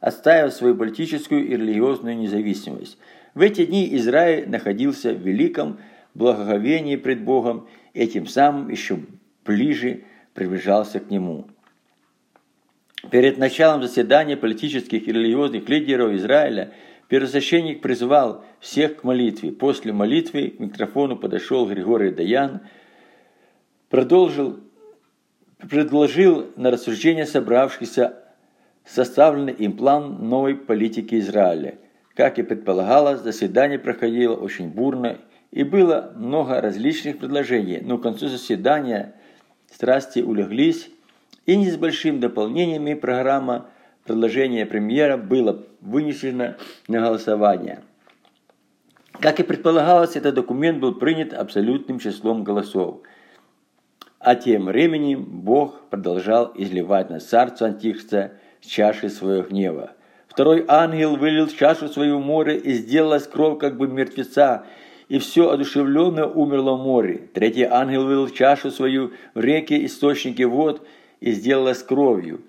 отстаивать 0.00 0.52
свою 0.52 0.74
политическую 0.74 1.46
и 1.46 1.52
религиозную 1.56 2.18
независимость. 2.18 2.98
В 3.34 3.40
эти 3.40 3.64
дни 3.64 3.96
Израиль 3.96 4.50
находился 4.50 5.14
в 5.14 5.20
великом 5.20 5.78
благоговении 6.14 6.96
пред 6.96 7.22
Богом, 7.22 7.68
и 7.94 8.00
этим 8.00 8.26
самым 8.26 8.68
еще 8.68 8.98
ближе 9.44 10.02
приближался 10.34 10.98
к 10.98 11.08
Нему. 11.08 11.46
Перед 13.10 13.38
началом 13.38 13.80
заседания 13.80 14.36
политических 14.36 15.06
и 15.06 15.12
религиозных 15.12 15.68
лидеров 15.68 16.12
Израиля 16.14 16.72
первосвященник 17.08 17.80
призвал 17.80 18.44
всех 18.60 18.96
к 18.96 19.04
молитве. 19.04 19.52
После 19.52 19.92
молитвы 19.92 20.48
к 20.48 20.58
микрофону 20.60 21.16
подошел 21.16 21.66
Григорий 21.68 22.10
Даян, 22.10 22.60
продолжил, 23.88 24.60
предложил 25.58 26.50
на 26.56 26.70
рассуждение 26.70 27.26
собравшихся 27.26 28.18
составленный 28.84 29.52
им 29.52 29.76
план 29.76 30.28
новой 30.28 30.56
политики 30.56 31.18
Израиля. 31.18 31.78
Как 32.14 32.38
и 32.38 32.42
предполагалось, 32.42 33.20
заседание 33.20 33.78
проходило 33.78 34.34
очень 34.34 34.68
бурно 34.68 35.18
и 35.50 35.64
было 35.64 36.12
много 36.16 36.60
различных 36.60 37.18
предложений, 37.18 37.80
но 37.82 37.98
к 37.98 38.02
концу 38.02 38.28
заседания 38.28 39.14
страсти 39.70 40.20
улеглись, 40.20 40.90
и 41.44 41.56
не 41.56 41.70
с 41.70 41.76
большим 41.76 42.20
дополнениями 42.20 42.94
программа 42.94 43.66
предложения 44.04 44.66
премьера 44.66 45.16
было 45.16 45.64
вынесено 45.80 46.56
на 46.88 47.00
голосование. 47.00 47.82
Как 49.20 49.40
и 49.40 49.42
предполагалось, 49.42 50.16
этот 50.16 50.34
документ 50.34 50.80
был 50.80 50.94
принят 50.94 51.32
абсолютным 51.32 51.98
числом 51.98 52.44
голосов. 52.44 53.02
А 54.18 54.34
тем 54.34 54.66
временем 54.66 55.24
Бог 55.24 55.80
продолжал 55.90 56.52
изливать 56.54 57.10
на 57.10 57.20
царство 57.20 57.68
Антихриста 57.68 58.32
чаши 58.60 59.08
своего 59.10 59.42
гнева. 59.42 59.92
Второй 60.28 60.64
ангел 60.66 61.16
вылил 61.16 61.48
чашу 61.48 61.88
свою 61.88 62.18
море, 62.20 62.56
и 62.56 62.72
сделалась 62.72 63.26
кровь 63.26 63.58
как 63.58 63.76
бы 63.76 63.86
мертвеца, 63.86 64.64
и 65.08 65.18
все 65.18 65.50
одушевленно 65.50 66.26
умерло 66.26 66.76
в 66.76 66.82
море. 66.82 67.28
Третий 67.34 67.64
ангел 67.64 68.06
вылил 68.06 68.28
чашу 68.30 68.70
свою 68.70 69.12
в 69.34 69.40
реки, 69.40 69.84
источники 69.84 70.42
вод, 70.42 70.86
и 71.20 71.32
сделалась 71.32 71.82
кровью. 71.82 72.40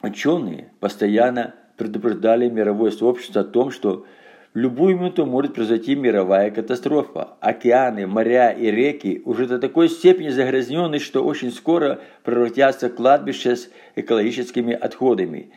Ученые 0.00 0.70
постоянно 0.78 1.54
предупреждали 1.76 2.48
мировое 2.48 2.90
сообщество 2.92 3.40
о 3.40 3.44
том, 3.44 3.70
что 3.70 4.06
в 4.54 4.58
любую 4.58 4.96
минуту 4.96 5.26
может 5.26 5.54
произойти 5.54 5.96
мировая 5.96 6.50
катастрофа. 6.50 7.36
Океаны, 7.40 8.06
моря 8.06 8.50
и 8.50 8.70
реки 8.70 9.22
уже 9.24 9.46
до 9.46 9.58
такой 9.58 9.88
степени 9.88 10.28
загрязнены, 10.28 11.00
что 11.00 11.24
очень 11.24 11.50
скоро 11.50 12.00
превратятся 12.22 12.88
в 12.88 12.94
кладбище 12.94 13.56
с 13.56 13.70
экологическими 13.96 14.72
отходами. 14.72 15.50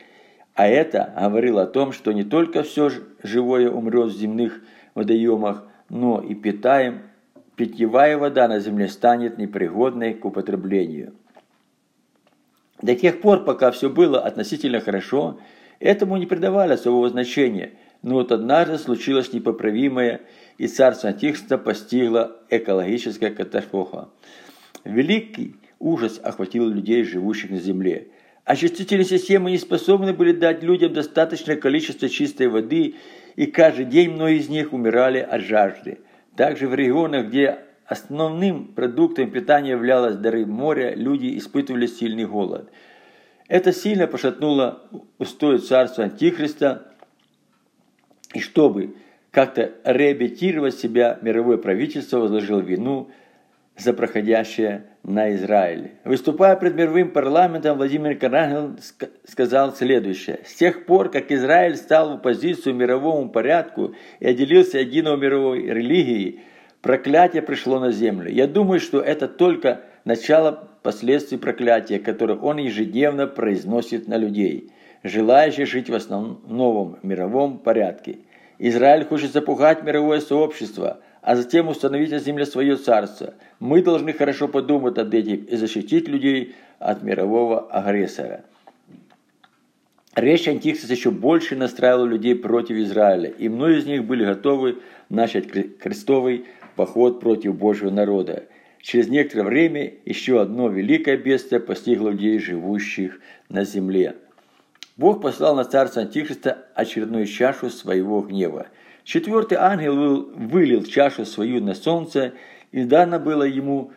А 0.54 0.66
это 0.66 1.14
говорило 1.18 1.62
о 1.62 1.66
том, 1.66 1.92
что 1.92 2.12
не 2.12 2.24
только 2.24 2.62
все 2.62 2.90
живое 3.22 3.70
умрет 3.70 4.10
в 4.10 4.18
земных 4.18 4.60
водоемах, 4.94 5.64
но 5.88 6.20
и 6.20 6.34
питаем, 6.34 7.02
питьевая 7.56 8.18
вода 8.18 8.48
на 8.48 8.58
земле 8.58 8.88
станет 8.88 9.38
непригодной 9.38 10.14
к 10.14 10.24
употреблению. 10.24 11.14
До 12.82 12.96
тех 12.96 13.20
пор, 13.20 13.44
пока 13.44 13.70
все 13.70 13.88
было 13.88 14.20
относительно 14.20 14.80
хорошо, 14.80 15.38
этому 15.78 16.16
не 16.16 16.26
придавали 16.26 16.72
особого 16.72 17.08
значения. 17.08 17.74
Но 18.02 18.14
вот 18.14 18.32
однажды 18.32 18.78
случилось 18.78 19.32
непоправимое, 19.32 20.22
и 20.58 20.66
царство 20.66 21.10
Антихриста 21.10 21.56
постигла 21.58 22.36
экологическая 22.50 23.30
катастрофа. 23.30 24.08
Великий 24.84 25.54
ужас 25.78 26.20
охватил 26.22 26.68
людей, 26.68 27.04
живущих 27.04 27.50
на 27.50 27.58
земле. 27.58 28.08
Очистительные 28.44 29.04
системы 29.04 29.52
не 29.52 29.58
способны 29.58 30.12
были 30.12 30.32
дать 30.32 30.64
людям 30.64 30.92
достаточное 30.92 31.54
количество 31.54 32.08
чистой 32.08 32.48
воды, 32.48 32.96
и 33.36 33.46
каждый 33.46 33.84
день 33.84 34.10
многие 34.10 34.38
из 34.38 34.48
них 34.48 34.72
умирали 34.72 35.18
от 35.18 35.42
жажды. 35.42 36.00
Также 36.36 36.66
в 36.66 36.74
регионах, 36.74 37.28
где 37.28 37.58
основным 37.92 38.66
продуктом 38.74 39.30
питания 39.30 39.70
являлось 39.70 40.16
дары 40.16 40.44
моря, 40.44 40.94
люди 40.94 41.38
испытывали 41.38 41.86
сильный 41.86 42.26
голод. 42.26 42.70
Это 43.48 43.72
сильно 43.72 44.06
пошатнуло 44.06 44.82
устои 45.18 45.58
царства 45.58 46.04
Антихриста, 46.04 46.92
и 48.34 48.40
чтобы 48.40 48.96
как-то 49.30 49.72
реабилитировать 49.84 50.74
себя, 50.74 51.18
мировое 51.22 51.58
правительство 51.58 52.18
возложило 52.18 52.60
вину 52.60 53.10
за 53.76 53.92
проходящее 53.94 54.84
на 55.02 55.34
Израиль. 55.34 55.92
Выступая 56.04 56.56
пред 56.56 56.74
мировым 56.74 57.10
парламентом, 57.10 57.76
Владимир 57.76 58.16
Карангел 58.16 58.76
сказал 59.26 59.74
следующее. 59.74 60.40
С 60.44 60.54
тех 60.54 60.86
пор, 60.86 61.10
как 61.10 61.32
Израиль 61.32 61.76
стал 61.76 62.10
в 62.10 62.12
оппозицию 62.14 62.74
мировому 62.74 63.30
порядку 63.30 63.94
и 64.20 64.26
отделился 64.26 64.78
от 64.78 64.86
единой 64.86 65.16
мировой 65.16 65.66
религии, 65.66 66.42
проклятие 66.82 67.40
пришло 67.40 67.80
на 67.80 67.90
землю. 67.90 68.30
Я 68.30 68.46
думаю, 68.46 68.80
что 68.80 69.00
это 69.00 69.28
только 69.28 69.80
начало 70.04 70.68
последствий 70.82 71.38
проклятия, 71.38 71.98
которое 71.98 72.38
он 72.38 72.58
ежедневно 72.58 73.26
произносит 73.26 74.06
на 74.06 74.18
людей, 74.18 74.70
желающих 75.02 75.66
жить 75.66 75.88
в 75.88 75.94
основном 75.94 76.42
новом 76.46 76.98
мировом 77.02 77.58
порядке. 77.58 78.18
Израиль 78.58 79.06
хочет 79.06 79.32
запугать 79.32 79.82
мировое 79.82 80.20
сообщество– 80.20 80.98
а 81.22 81.36
затем 81.36 81.68
установить 81.68 82.10
на 82.10 82.18
земле 82.18 82.44
свое 82.44 82.76
царство. 82.76 83.34
Мы 83.60 83.82
должны 83.82 84.12
хорошо 84.12 84.48
подумать 84.48 84.98
об 84.98 85.14
этим 85.14 85.44
и 85.44 85.56
защитить 85.56 86.08
людей 86.08 86.54
от 86.80 87.02
мирового 87.02 87.70
агрессора. 87.70 88.44
Речь 90.14 90.46
Антихриста 90.46 90.92
еще 90.92 91.10
больше 91.10 91.56
настраивала 91.56 92.04
людей 92.04 92.34
против 92.34 92.76
Израиля, 92.76 93.30
и 93.30 93.48
многие 93.48 93.78
из 93.78 93.86
них 93.86 94.04
были 94.04 94.26
готовы 94.26 94.80
начать 95.08 95.48
крестовый 95.78 96.44
поход 96.74 97.20
против 97.20 97.56
Божьего 97.56 97.90
народа. 97.90 98.44
Через 98.80 99.08
некоторое 99.08 99.44
время 99.44 99.94
еще 100.04 100.40
одно 100.40 100.68
великое 100.68 101.16
бедствие 101.16 101.60
постигло 101.60 102.10
людей, 102.10 102.38
живущих 102.38 103.20
на 103.48 103.64
земле. 103.64 104.16
Бог 104.96 105.22
послал 105.22 105.54
на 105.54 105.64
царство 105.64 106.02
Антихриста 106.02 106.66
очередную 106.74 107.26
чашу 107.26 107.70
своего 107.70 108.20
гнева– 108.20 108.66
Четвертый 109.04 109.58
ангел 109.58 110.22
вылил 110.34 110.84
чашу 110.84 111.24
свою 111.24 111.60
на 111.60 111.74
солнце, 111.74 112.34
и 112.70 112.84
дано 112.84 113.18
было 113.18 113.42
ему 113.42 113.92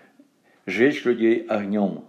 жечь 0.65 1.05
людей 1.05 1.45
огнем. 1.47 2.05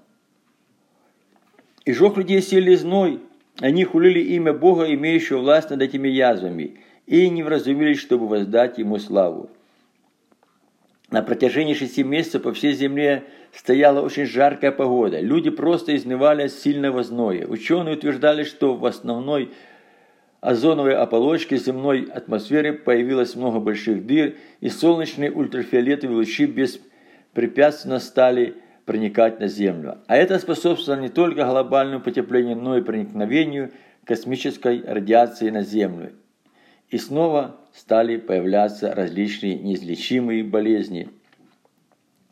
И 1.85 1.93
жег 1.93 2.17
людей 2.17 2.41
сели 2.41 2.75
зной, 2.75 3.21
они 3.61 3.85
хулили 3.85 4.21
имя 4.21 4.53
Бога, 4.53 4.93
имеющего 4.93 5.39
власть 5.39 5.71
над 5.71 5.83
этими 5.83 6.09
язвами, 6.09 6.81
и 7.07 7.29
не 7.29 7.43
вразумились, 7.43 8.01
чтобы 8.01 8.27
воздать 8.27 8.79
ему 8.79 8.99
славу. 8.99 9.51
На 11.11 11.23
протяжении 11.23 11.75
шести 11.75 12.03
месяцев 12.03 12.43
по 12.43 12.53
всей 12.53 12.73
земле 12.73 13.25
стояла 13.53 14.01
очень 14.01 14.27
жаркая 14.27 14.73
погода. 14.73 15.21
Люди 15.21 15.51
просто 15.51 15.95
изнывали 15.97 16.43
от 16.43 16.53
сильного 16.53 17.05
зноя. 17.05 17.47
Ученые 17.47 17.97
утверждали, 17.97 18.43
что 18.43 18.75
в 18.75 18.85
основной 18.85 19.53
озоновой 20.41 20.97
оболочке 20.97 21.57
земной 21.57 22.03
атмосферы 22.03 22.73
появилось 22.73 23.37
много 23.37 23.61
больших 23.61 24.05
дыр, 24.05 24.35
и 24.61 24.69
солнечные 24.69 25.31
ультрафиолетовые 25.31 26.17
лучи 26.17 26.47
беспрепятственно 26.47 28.01
стали 28.01 28.57
проникать 28.85 29.39
на 29.39 29.47
Землю. 29.47 29.99
А 30.09 30.17
это 30.17 30.39
способствовало 30.41 31.01
не 31.01 31.09
только 31.09 31.45
глобальному 31.45 32.01
потеплению, 32.01 32.57
но 32.57 32.79
и 32.79 32.83
проникновению 32.83 33.71
космической 34.05 34.83
радиации 34.85 35.51
на 35.51 35.63
Землю. 35.63 36.13
И 36.91 36.99
снова 36.99 37.57
стали 37.75 38.17
появляться 38.17 38.95
различные 38.95 39.57
неизлечимые 39.57 40.45
болезни, 40.45 41.09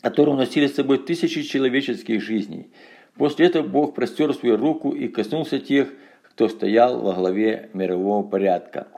которые 0.01 0.35
уносили 0.35 0.69
с 0.69 0.75
собой 0.75 0.99
тысячи 0.99 1.43
человеческих 1.43 2.23
жизней. 2.23 2.71
После 3.17 3.47
этого 3.47 3.67
Бог 3.67 3.95
простер 3.95 4.33
свою 4.33 4.57
руку 4.57 4.91
и 4.91 5.09
коснулся 5.09 5.59
тех, 5.59 5.89
кто 6.23 6.49
стоял 6.49 7.01
во 7.01 7.15
главе 7.15 7.69
мирового 7.75 8.23
порядка. 8.27 8.89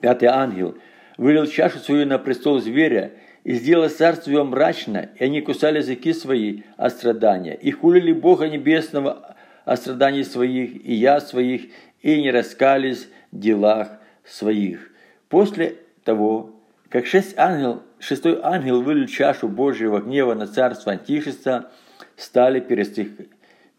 Пятый 0.00 0.26
ангел 0.26 0.76
вылил 1.16 1.46
чашу 1.46 1.78
свою 1.78 2.06
на 2.06 2.18
престол 2.18 2.60
зверя 2.60 3.12
и 3.44 3.54
сделал 3.54 3.88
царство 3.88 4.30
его 4.30 4.44
мрачно, 4.44 5.10
и 5.18 5.24
они 5.24 5.40
кусали 5.40 5.78
языки 5.78 6.12
свои 6.12 6.62
от 6.76 6.92
страдания, 6.92 7.54
и 7.54 7.70
хулили 7.70 8.12
Бога 8.12 8.48
Небесного 8.48 9.36
о 9.64 9.76
страданий 9.76 10.24
своих, 10.24 10.84
и 10.84 10.94
я 10.94 11.20
своих, 11.20 11.66
и 12.02 12.20
не 12.20 12.30
раскались 12.30 13.08
в 13.30 13.38
делах 13.38 13.88
своих. 14.26 14.90
После 15.28 15.76
того, 16.04 16.54
как 16.88 17.06
шесть 17.06 17.36
ангел, 17.38 17.82
шестой 17.98 18.40
ангел 18.42 18.82
вылил 18.82 19.06
чашу 19.06 19.48
Божьего 19.48 20.00
гнева 20.00 20.34
на 20.34 20.46
царство 20.46 20.92
Антихриста, 20.92 21.70
стали 22.16 22.60
перестихать 22.60 23.28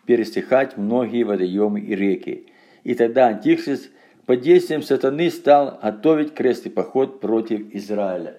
пересыхать 0.08 0.78
многие 0.78 1.24
водоемы 1.24 1.82
и 1.82 1.94
реки. 1.94 2.48
И 2.84 2.96
тогда 2.96 3.28
Антихрист 3.28 3.92
под 4.26 4.42
действием 4.42 4.82
сатаны 4.82 5.30
стал 5.30 5.80
готовить 5.84 6.34
крестный 6.34 6.72
поход 6.72 7.20
против 7.20 7.74
Израиля. 7.74 8.38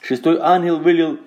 Шестой 0.00 0.38
ангел 0.40 0.78
вылил 0.78 1.20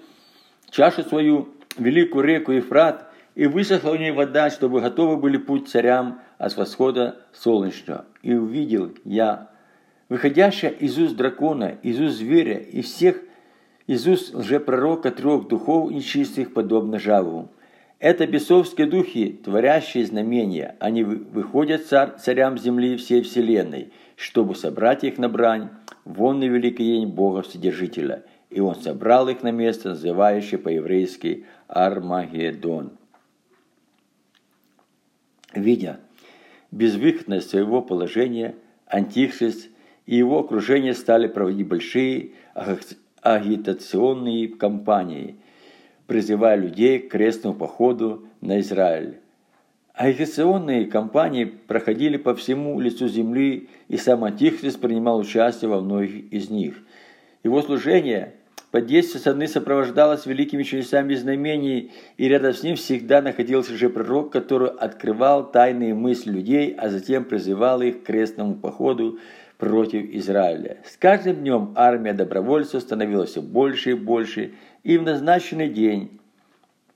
чашу 0.71 1.03
свою, 1.03 1.49
великую 1.77 2.25
реку 2.25 2.51
Ефрат, 2.51 3.10
и 3.41 3.47
высохла 3.47 3.89
у 3.89 3.95
ней 3.95 4.11
вода, 4.11 4.51
чтобы 4.51 4.81
готовы 4.81 5.17
были 5.17 5.37
путь 5.37 5.67
царям 5.67 6.21
от 6.37 6.55
восхода 6.57 7.21
солнечного. 7.33 8.05
И 8.21 8.35
увидел 8.35 8.91
я, 9.03 9.49
выходящая 10.09 10.69
из 10.69 10.99
уст 10.99 11.15
дракона, 11.15 11.73
из 11.81 11.99
уст 11.99 12.17
зверя, 12.17 12.59
и 12.59 12.83
всех 12.83 13.19
Иисус 13.87 14.31
лжепророка 14.31 15.09
трех 15.09 15.47
духов 15.47 15.89
нечистых, 15.89 16.53
подобно 16.53 16.99
жаву. 16.99 17.49
Это 17.97 18.27
бесовские 18.27 18.85
духи, 18.85 19.39
творящие 19.43 20.05
знамения. 20.05 20.75
Они 20.79 21.03
выходят 21.03 21.87
цар, 21.87 22.11
царям 22.19 22.59
земли 22.59 22.95
всей 22.95 23.23
вселенной, 23.23 23.91
чтобы 24.17 24.53
собрать 24.53 25.03
их 25.03 25.17
на 25.17 25.29
брань, 25.29 25.69
вон 26.05 26.37
на 26.37 26.43
великий 26.43 26.83
день 26.83 27.07
Бога 27.07 27.41
Вседержителя. 27.41 28.23
И 28.51 28.59
он 28.59 28.75
собрал 28.75 29.29
их 29.29 29.41
на 29.41 29.51
место, 29.51 29.89
называющее 29.89 30.59
по-еврейски 30.59 31.45
Армагеддон. 31.67 33.00
Видя 35.53 35.99
безвыходность 36.71 37.49
своего 37.49 37.81
положения, 37.81 38.55
Антихрист 38.87 39.69
и 40.05 40.15
его 40.15 40.39
окружение 40.39 40.93
стали 40.93 41.27
проводить 41.27 41.67
большие 41.67 42.31
агитационные 43.21 44.47
кампании, 44.49 45.35
призывая 46.07 46.55
людей 46.55 46.99
к 46.99 47.11
крестному 47.11 47.55
походу 47.55 48.25
на 48.41 48.59
Израиль. 48.59 49.17
Агитационные 49.93 50.85
кампании 50.85 51.45
проходили 51.45 52.17
по 52.17 52.33
всему 52.33 52.79
лицу 52.79 53.07
земли, 53.07 53.69
и 53.87 53.97
сам 53.97 54.23
Антихрист 54.23 54.79
принимал 54.79 55.19
участие 55.19 55.69
во 55.69 55.81
многих 55.81 56.31
из 56.31 56.49
них. 56.49 56.75
Его 57.43 57.61
служение 57.61 58.35
под 58.71 58.85
действием 58.85 59.21
сатаны 59.21 59.47
сопровождалось 59.47 60.25
великими 60.25 60.63
чудесами 60.63 61.13
знамений, 61.13 61.91
и 62.15 62.29
рядом 62.29 62.53
с 62.53 62.63
ним 62.63 62.77
всегда 62.77 63.21
находился 63.21 63.75
же 63.75 63.89
пророк, 63.89 64.31
который 64.31 64.69
открывал 64.69 65.51
тайные 65.51 65.93
мысли 65.93 66.31
людей, 66.31 66.73
а 66.77 66.89
затем 66.89 67.25
призывал 67.25 67.81
их 67.81 68.01
к 68.01 68.05
крестному 68.05 68.55
походу 68.55 69.19
против 69.57 70.09
Израиля. 70.15 70.77
С 70.85 70.95
каждым 70.95 71.41
днем 71.41 71.73
армия 71.75 72.13
добровольцев 72.13 72.81
становилась 72.81 73.31
все 73.31 73.41
больше 73.41 73.91
и 73.91 73.95
больше, 73.95 74.53
и 74.83 74.97
в 74.97 75.03
назначенный 75.03 75.69
день 75.69 76.19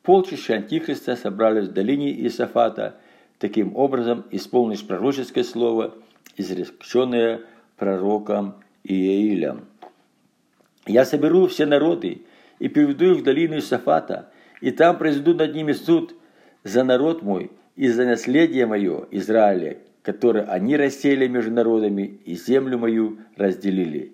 полчища 0.02 0.56
Антихриста 0.56 1.18
собрались 1.18 1.68
в 1.68 1.74
долине 1.74 2.26
Исафата, 2.26 2.96
таким 3.38 3.76
образом 3.76 4.24
исполнишь 4.32 4.88
пророческое 4.88 5.44
слово, 5.44 5.94
изреченное 6.38 7.42
пророком 7.76 8.56
Иеилем. 8.86 9.66
«Я 10.86 11.06
соберу 11.06 11.48
все 11.48 11.66
народы 11.66 12.22
и 12.60 12.68
приведу 12.68 13.14
их 13.14 13.18
в 13.20 13.24
долину 13.24 13.58
Исафата, 13.58 14.30
и 14.62 14.72
там 14.72 14.98
произведу 14.98 15.34
над 15.34 15.54
ними 15.54 15.74
суд 15.74 16.16
за 16.64 16.84
народ 16.84 17.22
мой 17.22 17.52
и 17.76 17.88
за 17.88 18.06
наследие 18.06 18.66
мое 18.66 19.06
Израиля, 19.12 19.78
которое 20.02 20.44
они 20.46 20.78
рассеяли 20.78 21.28
между 21.28 21.52
народами 21.52 22.20
и 22.26 22.36
землю 22.36 22.78
мою 22.78 23.18
разделили. 23.36 24.14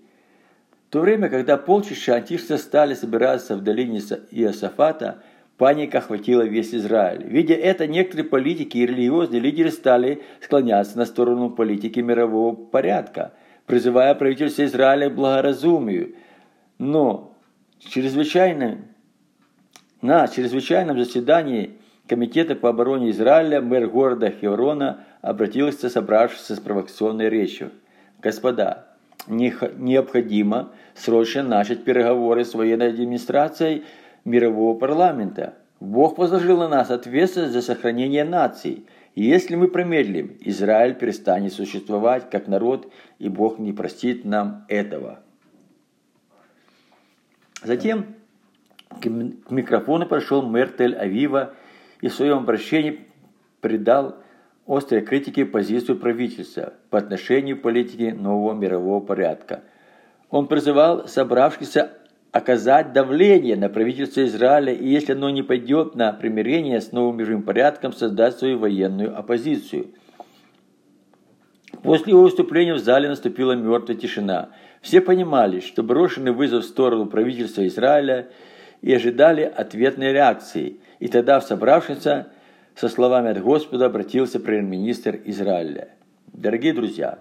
В 0.88 0.92
то 0.92 1.00
время, 1.00 1.30
когда 1.30 1.58
полчища 1.58 2.16
антихриста 2.16 2.58
стали 2.58 2.96
собираться 2.96 3.56
в 3.56 3.64
долине 3.64 4.00
Иосафата, 4.32 5.24
паника 5.58 6.00
охватила 6.00 6.42
весь 6.42 6.74
Израиль. 6.74 7.24
Видя 7.24 7.54
это, 7.54 7.88
некоторые 7.88 8.26
политики 8.26 8.80
и 8.80 8.86
религиозные 8.86 9.40
лидеры 9.40 9.72
стали 9.72 10.22
склоняться 10.42 10.98
на 10.98 11.06
сторону 11.06 11.50
политики 11.50 12.00
мирового 12.00 12.56
порядка, 12.56 13.32
призывая 13.68 14.16
правительство 14.16 14.66
Израиля 14.66 15.10
к 15.10 15.16
благоразумию. 15.16 16.16
Но 16.82 17.38
чрезвычайно, 17.78 18.80
на 20.02 20.28
чрезвычайном 20.28 20.98
заседании 20.98 21.78
Комитета 22.08 22.56
по 22.56 22.70
обороне 22.70 23.12
Израиля 23.12 23.62
мэр 23.62 23.88
города 23.88 24.32
Хеврона 24.32 25.02
обратился, 25.22 25.92
собравшись 25.92 26.48
с 26.48 26.60
провокационной 26.60 27.30
речью. 27.30 27.70
«Господа, 28.20 28.88
необходимо 29.28 30.72
срочно 30.96 31.44
начать 31.44 31.84
переговоры 31.84 32.46
с 32.46 32.56
военной 32.56 32.90
администрацией 32.90 33.84
мирового 34.26 34.76
парламента. 34.76 35.54
Бог 35.80 36.18
возложил 36.18 36.58
на 36.58 36.68
нас 36.68 36.90
ответственность 36.90 37.54
за 37.54 37.62
сохранение 37.62 38.24
наций. 38.24 38.88
И 39.14 39.22
если 39.22 39.54
мы 39.54 39.68
промедлим, 39.68 40.36
Израиль 40.40 40.96
перестанет 40.96 41.54
существовать 41.54 42.32
как 42.32 42.48
народ, 42.48 42.92
и 43.20 43.30
Бог 43.30 43.60
не 43.60 43.72
простит 43.72 44.26
нам 44.26 44.66
этого». 44.68 45.20
Затем 47.64 48.16
к 49.00 49.06
микрофону 49.52 50.06
прошел 50.06 50.42
мэр 50.42 50.74
Тель-Авива 50.78 51.54
и 52.02 52.08
в 52.08 52.14
своем 52.14 52.40
обращении 52.40 53.08
придал 53.62 54.16
острой 54.68 55.02
критике 55.02 55.46
позицию 55.46 55.98
правительства 55.98 56.74
по 56.90 56.98
отношению 56.98 57.58
к 57.58 57.62
политике 57.62 58.14
нового 58.14 58.54
мирового 58.54 59.00
порядка. 59.00 59.62
Он 60.30 60.48
призывал 60.48 61.08
собравшихся 61.08 61.92
оказать 62.32 62.94
давление 62.94 63.56
на 63.56 63.70
правительство 63.70 64.24
Израиля 64.26 64.74
и, 64.74 64.88
если 64.88 65.12
оно 65.12 65.30
не 65.30 65.44
пойдет 65.44 65.96
на 65.96 66.14
примирение 66.14 66.80
с 66.80 66.92
новым 66.92 67.18
мировым 67.18 67.44
порядком, 67.44 67.92
создать 67.92 68.38
свою 68.38 68.58
военную 68.58 69.18
оппозицию. 69.18 69.88
После 71.84 72.12
его 72.12 72.24
выступления 72.24 72.74
в 72.74 72.80
зале 72.80 73.10
наступила 73.10 73.54
мертвая 73.54 73.98
тишина. 73.98 74.50
Все 74.82 75.00
понимали, 75.02 75.60
что 75.60 75.84
брошенный 75.84 76.32
вызов 76.32 76.64
в 76.64 76.68
сторону 76.68 77.06
правительства 77.06 77.66
Израиля 77.68 78.28
и 78.82 78.94
ожидали 78.94 79.44
ответной 79.44 80.12
реакции– 80.12 80.78
и 81.02 81.08
тогда 81.08 81.40
в 81.40 81.44
собравшихся 81.44 82.28
со 82.76 82.88
словами 82.88 83.32
от 83.32 83.42
Господа 83.42 83.88
обратился 83.88 84.40
премьер-министр 84.40 85.20
Израиля. 85.26 85.90
Дорогие 86.32 86.74
друзья, 86.74 87.20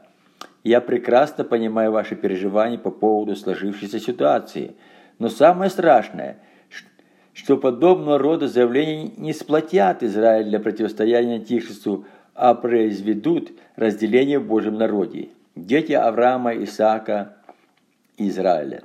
я 0.63 0.83
прекрасно 0.83 1.45
понимаю 1.45 1.91
ваши 1.91 2.15
переживания 2.15 2.77
по 2.77 2.91
поводу 2.91 3.35
сложившейся 3.35 3.99
ситуации, 3.99 4.77
но 5.19 5.31
самое 5.31 5.71
страшное, 5.71 6.37
что 7.33 7.57
подобного 7.57 8.19
рода 8.19 8.49
заявления 8.49 9.13
не 9.17 9.33
сплотят 9.33 10.03
Израиль 10.03 10.51
для 10.51 10.61
противостояния 10.61 11.37
Антихристу, 11.37 12.05
а 12.35 12.55
произведут 12.55 13.51
разделение 13.77 14.39
в 14.39 14.47
Божьем 14.47 14.77
народе. 14.77 15.31
Дети 15.57 15.93
Авраама, 15.93 16.55
Исаака 16.63 17.37
Израиля 18.29 18.85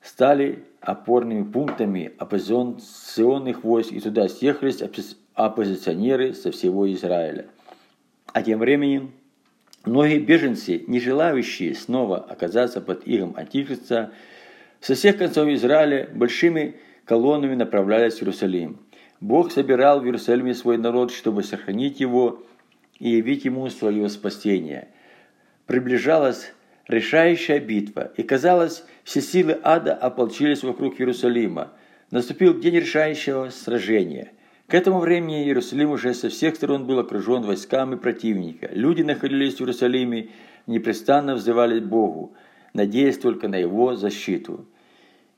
Стали 0.00 0.64
опорными 0.80 1.42
пунктами 1.42 2.12
оппозиционных 2.18 3.64
войск 3.64 3.92
и 3.92 4.00
туда 4.00 4.28
съехались 4.28 4.82
оппозиционеры 5.34 6.34
со 6.34 6.50
всего 6.50 6.90
Израиля. 6.92 7.46
А 8.32 8.42
тем 8.42 8.58
временем 8.58 9.12
многие 9.84 10.18
беженцы, 10.18 10.84
не 10.86 11.00
желающие 11.00 11.74
снова 11.74 12.18
оказаться 12.18 12.80
под 12.80 13.06
игом 13.06 13.34
Антихриста, 13.36 14.12
со 14.80 14.94
всех 14.94 15.18
концов 15.18 15.48
Израиля 15.48 16.10
большими 16.14 16.76
колоннами 17.04 17.54
направлялись 17.54 18.14
в 18.14 18.22
Иерусалим. 18.22 18.78
Бог 19.20 19.52
собирал 19.52 20.00
в 20.00 20.04
Иерусалиме 20.04 20.54
свой 20.54 20.76
народ, 20.76 21.10
чтобы 21.10 21.42
сохранить 21.42 22.00
его 22.00 22.42
и 22.98 23.10
явить 23.10 23.44
ему 23.44 23.70
свое 23.70 24.08
спасение. 24.08 24.88
Приближалась 25.66 26.52
решающая 26.88 27.60
битва, 27.60 28.12
и 28.16 28.22
казалось, 28.22 28.84
все 29.04 29.20
силы 29.20 29.58
ада 29.62 29.94
ополчились 29.94 30.62
вокруг 30.62 31.00
Иерусалима. 31.00 31.72
Наступил 32.10 32.58
день 32.58 32.76
решающего 32.76 33.50
сражения– 33.50 34.32
к 34.66 34.72
этому 34.72 35.00
времени 35.00 35.44
Иерусалим 35.44 35.90
уже 35.90 36.14
со 36.14 36.30
всех 36.30 36.56
сторон 36.56 36.86
был 36.86 36.98
окружен 36.98 37.42
войсками 37.42 37.96
противника. 37.96 38.70
Люди 38.72 39.02
находились 39.02 39.56
в 39.56 39.60
Иерусалиме, 39.60 40.30
непрестанно 40.66 41.34
взывали 41.34 41.80
Богу. 41.80 42.34
надеясь 42.72 43.18
только 43.18 43.46
на 43.46 43.54
его 43.54 43.94
защиту. 43.94 44.66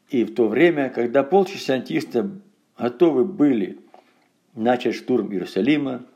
И 0.08 0.24
в 0.24 0.34
то 0.34 0.48
время, 0.48 0.88
когда 0.88 1.22
полчища 1.22 1.74
антихриста 1.74 2.30
готовы 2.78 3.26
были 3.26 3.78
начать 4.54 4.94
штурм 4.94 5.30
Иерусалима, 5.30 6.06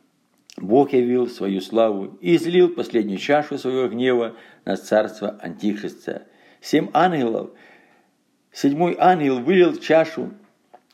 Бог 0.57 0.93
явил 0.93 1.29
свою 1.29 1.61
славу 1.61 2.19
и 2.21 2.37
излил 2.37 2.71
последнюю 2.71 3.19
чашу 3.19 3.59
своего 3.59 3.89
гнева 3.89 4.35
на 4.65 4.77
царство 4.77 5.39
Антихриста. 5.41 6.27
Семь 6.61 6.89
ангелов, 6.93 7.51
седьмой 8.53 8.97
ангел 8.99 9.41
вылил 9.41 9.77
чашу 9.77 10.31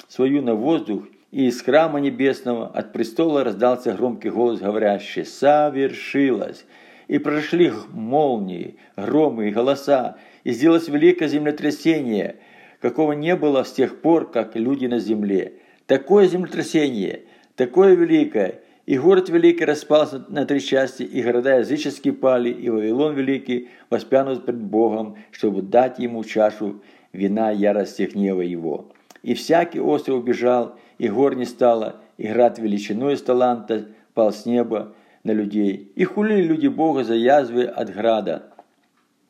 свою 0.08 0.42
на 0.42 0.54
воздух, 0.54 1.04
и 1.32 1.46
из 1.46 1.60
храма 1.60 2.00
небесного 2.00 2.68
от 2.68 2.92
престола 2.92 3.44
раздался 3.44 3.92
громкий 3.92 4.30
голос, 4.30 4.60
говорящий 4.60 5.24
«Совершилось!» 5.24 6.64
И 7.08 7.18
прошли 7.18 7.72
молнии, 7.90 8.76
громы 8.96 9.48
и 9.48 9.52
голоса, 9.52 10.16
и 10.44 10.52
сделалось 10.52 10.88
великое 10.88 11.28
землетрясение, 11.28 12.36
какого 12.80 13.12
не 13.12 13.36
было 13.36 13.62
с 13.64 13.72
тех 13.72 14.00
пор, 14.00 14.30
как 14.30 14.56
люди 14.56 14.86
на 14.86 14.98
земле. 14.98 15.54
Такое 15.86 16.26
землетрясение, 16.26 17.22
такое 17.54 17.94
великое, 17.94 18.60
и 18.86 18.98
город 18.98 19.28
великий 19.28 19.64
распался 19.64 20.24
на 20.28 20.46
три 20.46 20.60
части, 20.60 21.02
и 21.02 21.20
города 21.20 21.58
языческие 21.58 22.14
пали, 22.14 22.50
и 22.50 22.70
Вавилон 22.70 23.14
великий 23.14 23.68
воспянут 23.90 24.46
пред 24.46 24.62
Богом, 24.62 25.16
чтобы 25.32 25.62
дать 25.62 25.98
ему 25.98 26.22
чашу 26.22 26.80
вина 27.12 27.50
ярости 27.50 28.02
гнева 28.02 28.42
его. 28.42 28.92
И 29.22 29.34
всякий 29.34 29.80
остров 29.80 30.20
убежал, 30.20 30.78
и 30.98 31.08
гор 31.08 31.34
не 31.34 31.46
стало, 31.46 31.96
и 32.16 32.28
град 32.28 32.60
величиной 32.60 33.14
из 33.14 33.22
таланта 33.22 33.88
пал 34.14 34.32
с 34.32 34.46
неба 34.46 34.94
на 35.24 35.32
людей. 35.32 35.90
И 35.96 36.04
хулили 36.04 36.42
люди 36.42 36.68
Бога 36.68 37.02
за 37.02 37.14
язвы 37.14 37.64
от 37.64 37.92
града, 37.92 38.52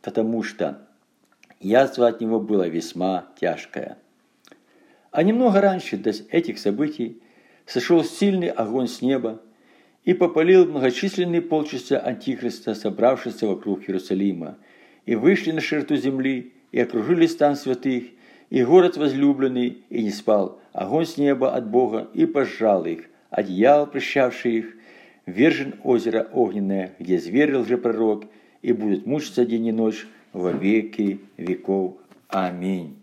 потому 0.03 0.42
что 0.42 0.87
язва 1.61 2.09
от 2.09 2.21
него 2.21 2.40
была 2.40 2.69
весьма 2.69 3.25
тяжкая. 3.40 3.97
А 5.12 5.23
немного 5.23 5.62
раньше 5.62 5.97
до 5.97 6.11
этих 6.31 6.59
событий 6.59 7.23
сошел 7.64 8.05
сильный 8.05 8.49
огонь 8.49 8.87
с 8.87 9.01
неба 9.01 9.40
и 10.07 10.14
попалил 10.14 10.64
многочисленные 10.66 11.42
полчаса 11.42 11.99
Антихриста, 11.99 12.75
собравшихся 12.75 13.49
вокруг 13.49 13.83
Иерусалима, 13.83 14.57
и 15.05 15.16
вышли 15.16 15.51
на 15.51 15.61
широту 15.61 15.97
земли, 15.97 16.53
и 16.73 16.81
окружили 16.81 17.27
стан 17.27 17.57
святых, 17.57 18.05
и 18.49 18.62
город 18.62 18.97
возлюбленный, 18.97 19.79
и 19.90 20.03
не 20.05 20.11
спал 20.11 20.61
огонь 20.73 21.07
с 21.07 21.19
неба 21.19 21.55
от 21.55 21.69
Бога, 21.69 22.09
и 22.14 22.25
пожрал 22.25 22.87
их, 22.87 23.07
одеял, 23.31 23.88
прощавший 23.88 24.59
их, 24.59 24.77
вержен 25.27 25.75
озеро 25.83 26.29
огненное, 26.33 26.95
где 27.01 27.19
зверь 27.19 27.57
лжепророк, 27.57 28.27
и 28.62 28.73
будут 28.73 29.07
мучиться 29.07 29.45
день 29.45 29.66
и 29.66 29.73
ночь 29.73 30.07
во 30.33 30.53
веки 30.53 31.21
веков. 31.37 31.97
Аминь. 32.29 32.97